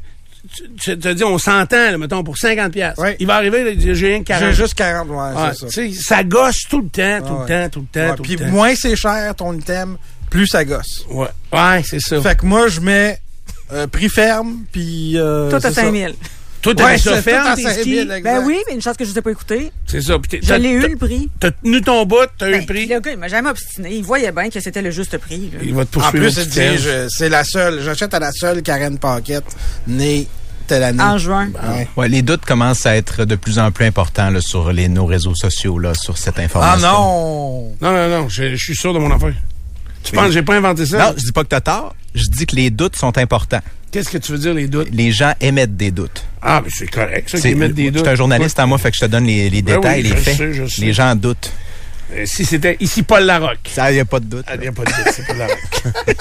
tu 0.82 0.98
te 0.98 1.08
dis, 1.12 1.24
on 1.24 1.38
s'entend, 1.38 1.90
là, 1.90 1.98
mettons, 1.98 2.22
pour 2.24 2.36
50 2.38 2.72
piastres. 2.72 3.02
Ouais. 3.02 3.16
Il 3.20 3.26
va 3.26 3.34
arriver, 3.36 3.64
là, 3.64 3.70
il 3.70 3.78
dit, 3.78 3.94
j'ai 3.94 4.08
rien 4.08 4.20
que 4.20 4.24
40. 4.28 4.50
J'ai 4.50 4.56
juste 4.62 4.74
40, 4.74 5.08
ouais, 5.08 5.16
c'est 5.54 5.60
ça. 5.60 5.66
tu 5.66 5.92
sais, 5.94 6.02
ça 6.02 6.24
gosse 6.24 6.62
tout 6.68 6.80
le 6.82 6.88
temps, 6.88 7.26
tout 7.26 7.34
Ouais, 7.34 7.40
le 7.40 7.46
temps, 7.64 7.68
tout 7.70 7.80
le 7.92 8.00
temps, 8.00 8.10
Ouais, 8.10 8.16
tout 8.16 8.22
Puis 8.22 8.32
le 8.36 8.38
temps. 8.46 8.50
moins 8.50 8.74
c'est 8.74 8.96
cher 8.96 9.34
ton 9.34 9.52
item, 9.54 9.96
plus 10.30 10.46
ça 10.46 10.64
gosse. 10.64 11.04
Ouais, 11.10 11.28
ouais 11.52 11.82
c'est 11.84 12.00
ça. 12.00 12.20
Fait 12.20 12.36
que 12.38 12.46
moi, 12.46 12.68
je 12.68 12.80
mets 12.80 13.20
euh, 13.72 13.86
prix 13.86 14.08
ferme, 14.08 14.64
puis... 14.72 15.18
Euh, 15.18 15.50
Tout 15.50 15.56
à 15.56 15.60
c'est 15.60 15.72
ça. 15.72 15.82
5000. 15.82 16.14
Toi, 16.60 16.74
t'as 16.74 16.84
Ouais, 16.86 16.94
mis 16.94 16.98
ça 16.98 17.22
ferme, 17.22 17.44
tout 17.44 17.48
à 17.52 17.54
tes 17.56 17.62
5000, 17.62 17.80
skis? 17.82 17.98
exact. 18.00 18.22
Ben 18.24 18.42
oui, 18.44 18.58
mais 18.66 18.74
une 18.74 18.82
chose 18.82 18.96
que 18.96 19.04
je 19.04 19.12
ne 19.12 19.18
ai 19.18 19.22
pas 19.22 19.30
écouté. 19.30 19.70
C'est 19.86 20.00
ça. 20.00 20.18
Puis 20.18 20.28
t'es- 20.28 20.40
Je 20.42 20.54
l'ai 20.54 20.70
eu, 20.70 20.80
le 20.88 20.96
prix. 20.96 21.30
T'as 21.38 21.52
tenu 21.52 21.80
ton 21.82 22.04
bout, 22.04 22.16
t'as 22.36 22.48
eu 22.48 22.50
Ben, 22.52 22.60
le 22.62 22.66
prix. 22.66 22.86
Le 22.86 22.98
gars, 22.98 23.10
il 23.12 23.16
m'a 23.16 23.28
jamais 23.28 23.50
obstiné. 23.50 23.94
Il 23.94 24.02
voyait 24.02 24.32
bien 24.32 24.50
que 24.50 24.58
c'était 24.58 24.82
le 24.82 24.90
juste 24.90 25.16
prix. 25.18 25.50
là. 25.52 25.60
Il 25.62 25.72
va 25.72 25.84
te 25.84 25.96
En 25.96 26.00
poursuivre. 26.00 26.24
plus, 26.26 26.36
au 26.36 26.42
il 26.42 26.48
dit, 26.48 26.78
je- 26.82 27.06
c'est 27.10 27.28
la 27.28 27.44
seule, 27.44 27.80
j'achète 27.82 28.12
à 28.12 28.18
la 28.18 28.32
seule 28.32 28.62
Karen 28.62 28.98
Paquette, 28.98 29.44
née 29.86 30.26
telle 30.68 30.84
année. 30.84 31.02
En 31.02 31.18
juin. 31.18 31.48
Ouais. 31.68 31.88
Ouais, 31.96 32.08
les 32.08 32.22
doutes 32.22 32.44
commencent 32.44 32.86
à 32.86 32.94
être 32.96 33.24
de 33.24 33.34
plus 33.34 33.58
en 33.58 33.72
plus 33.72 33.84
importants 33.86 34.30
là, 34.30 34.40
sur 34.40 34.72
les, 34.72 34.86
nos 34.88 35.06
réseaux 35.06 35.34
sociaux 35.34 35.78
là, 35.80 35.94
sur 35.94 36.16
cette 36.18 36.38
Ah 36.38 36.42
information. 36.42 36.88
non! 36.92 37.74
Non, 37.80 37.92
non, 37.92 38.08
non, 38.08 38.28
je, 38.28 38.50
je 38.54 38.64
suis 38.64 38.76
sûr 38.76 38.94
de 38.94 39.00
mon 39.00 39.10
affaire. 39.10 39.34
Tu 40.04 40.12
penses 40.12 40.26
que 40.26 40.32
j'ai 40.32 40.42
pas 40.42 40.54
inventé 40.54 40.86
ça? 40.86 40.98
Non, 40.98 41.14
je 41.16 41.24
dis 41.24 41.32
pas 41.32 41.42
que 41.42 41.48
t'as 41.48 41.60
tort. 41.60 41.94
Je 42.14 42.24
dis 42.30 42.46
que 42.46 42.54
les 42.56 42.70
doutes 42.70 42.94
sont 42.96 43.18
importants. 43.18 43.60
Qu'est-ce 43.90 44.10
que 44.10 44.18
tu 44.18 44.32
veux 44.32 44.38
dire, 44.38 44.54
les 44.54 44.68
doutes? 44.68 44.88
Les 44.92 45.10
gens 45.12 45.32
émettent 45.40 45.76
des 45.76 45.90
doutes. 45.90 46.24
Ah, 46.42 46.60
mais 46.62 46.70
c'est 46.72 46.86
correct, 46.86 47.28
ça, 47.30 47.38
C'est 47.38 47.48
qu'ils 47.50 47.58
mettent 47.58 47.74
des 47.74 47.90
doutes. 47.90 48.04
c'est 48.04 48.10
un 48.10 48.14
journaliste 48.14 48.58
à 48.58 48.66
moi, 48.66 48.78
fait 48.78 48.90
que 48.90 48.96
je 48.96 49.00
te 49.06 49.10
donne 49.10 49.24
les, 49.24 49.50
les 49.50 49.62
Ben 49.62 49.76
détails, 49.76 50.02
oui, 50.02 50.08
les 50.10 50.16
je 50.16 50.22
faits. 50.22 50.36
sais, 50.36 50.52
je 50.54 50.66
sais. 50.66 50.80
Les 50.82 50.92
gens 50.92 51.14
doutent. 51.16 51.50
Euh, 52.14 52.24
si 52.26 52.44
c'était 52.44 52.76
ici 52.80 53.02
Paul 53.02 53.24
Larocque. 53.24 53.68
Ça, 53.74 53.90
y 53.92 53.98
a 54.00 54.04
pas 54.04 54.20
de 54.20 54.26
doute. 54.26 54.44
Ah, 54.46 54.54
il 54.54 54.60
n'y 54.60 54.66
a 54.68 54.72
pas 54.72 54.84
de 54.84 54.90
doute, 54.90 55.12
c'est 55.14 55.26
Paul 55.26 55.36
Larocque. 55.38 55.82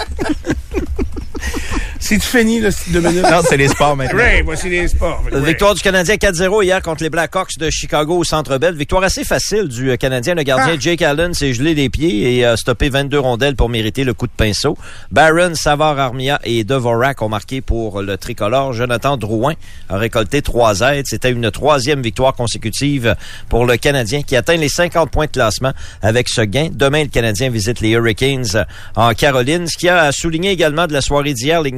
C'est-tu 1.99 2.27
fini, 2.27 2.60
là, 2.60 2.69
deux 2.89 2.99
minutes? 3.01 3.23
Non, 3.23 3.41
c'est 3.47 3.57
les 3.57 3.67
sports 3.67 3.95
maintenant. 3.95 4.19
Ray, 4.19 4.41
voici 4.43 4.69
les 4.69 4.88
sports. 4.88 5.23
Ray. 5.31 5.43
Victoire 5.43 5.73
du 5.75 5.81
Canadien 5.81 6.15
4-0 6.15 6.63
hier 6.63 6.81
contre 6.81 7.03
les 7.03 7.10
Blackhawks 7.10 7.57
de 7.57 7.69
Chicago 7.69 8.17
au 8.17 8.23
Centre 8.23 8.57
Bell. 8.57 8.75
Victoire 8.75 9.03
assez 9.03 9.23
facile 9.23 9.67
du 9.67 9.89
euh, 9.91 9.97
Canadien. 9.97 10.36
Le 10.36 10.43
gardien 10.43 10.75
Ah. 10.75 10.79
Jake 10.79 11.01
Allen 11.01 11.33
s'est 11.33 11.53
gelé 11.53 11.73
les 11.73 11.89
pieds 11.89 12.38
et 12.38 12.45
a 12.45 12.55
stoppé 12.57 12.89
22 12.89 13.19
rondelles 13.19 13.55
pour 13.55 13.69
mériter 13.69 14.03
le 14.03 14.13
coup 14.13 14.27
de 14.27 14.31
pinceau. 14.36 14.77
Barron, 15.12 15.55
Savard, 15.55 15.99
Armia 15.99 16.39
et 16.43 16.63
Devorak 16.63 17.21
ont 17.21 17.29
marqué 17.29 17.62
pour 17.62 18.01
le 18.01 18.17
tricolore. 18.17 18.73
Jonathan 18.73 19.17
Drouin 19.17 19.53
a 19.89 19.97
récolté 19.97 20.41
trois 20.41 20.79
aides. 20.81 21.07
C'était 21.07 21.31
une 21.31 21.49
troisième 21.51 22.01
victoire 22.01 22.33
consécutive 22.36 23.15
pour 23.49 23.65
le 23.65 23.77
Canadien 23.77 24.21
qui 24.21 24.36
atteint 24.36 24.55
les 24.57 24.69
50 24.69 25.10
points 25.10 25.25
de 25.25 25.31
classement 25.31 25.71
avec 26.01 26.29
ce 26.29 26.41
gain. 26.41 26.69
Demain, 26.71 27.03
le 27.03 27.10
Canadien 27.10 27.49
visite 27.49 27.79
les 27.81 27.89
Hurricanes 27.91 28.65
en 28.95 29.13
Caroline. 29.13 29.67
Ce 29.67 29.77
qui 29.77 29.89
a 29.89 30.12
souligné 30.12 30.51
également 30.51 30.88
de 30.88 30.93
la 30.93 31.01
soirée 31.01 31.33
d'hier, 31.33 31.62
Ligue 31.62 31.75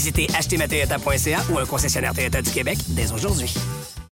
Visitez 0.00 0.28
achetermatoyota.ca 0.34 1.44
ou 1.50 1.58
un 1.58 1.66
concessionnaire 1.66 2.14
Toyota 2.14 2.40
du 2.40 2.50
Québec 2.50 2.78
dès 2.88 3.12
aujourd'hui. 3.12 3.52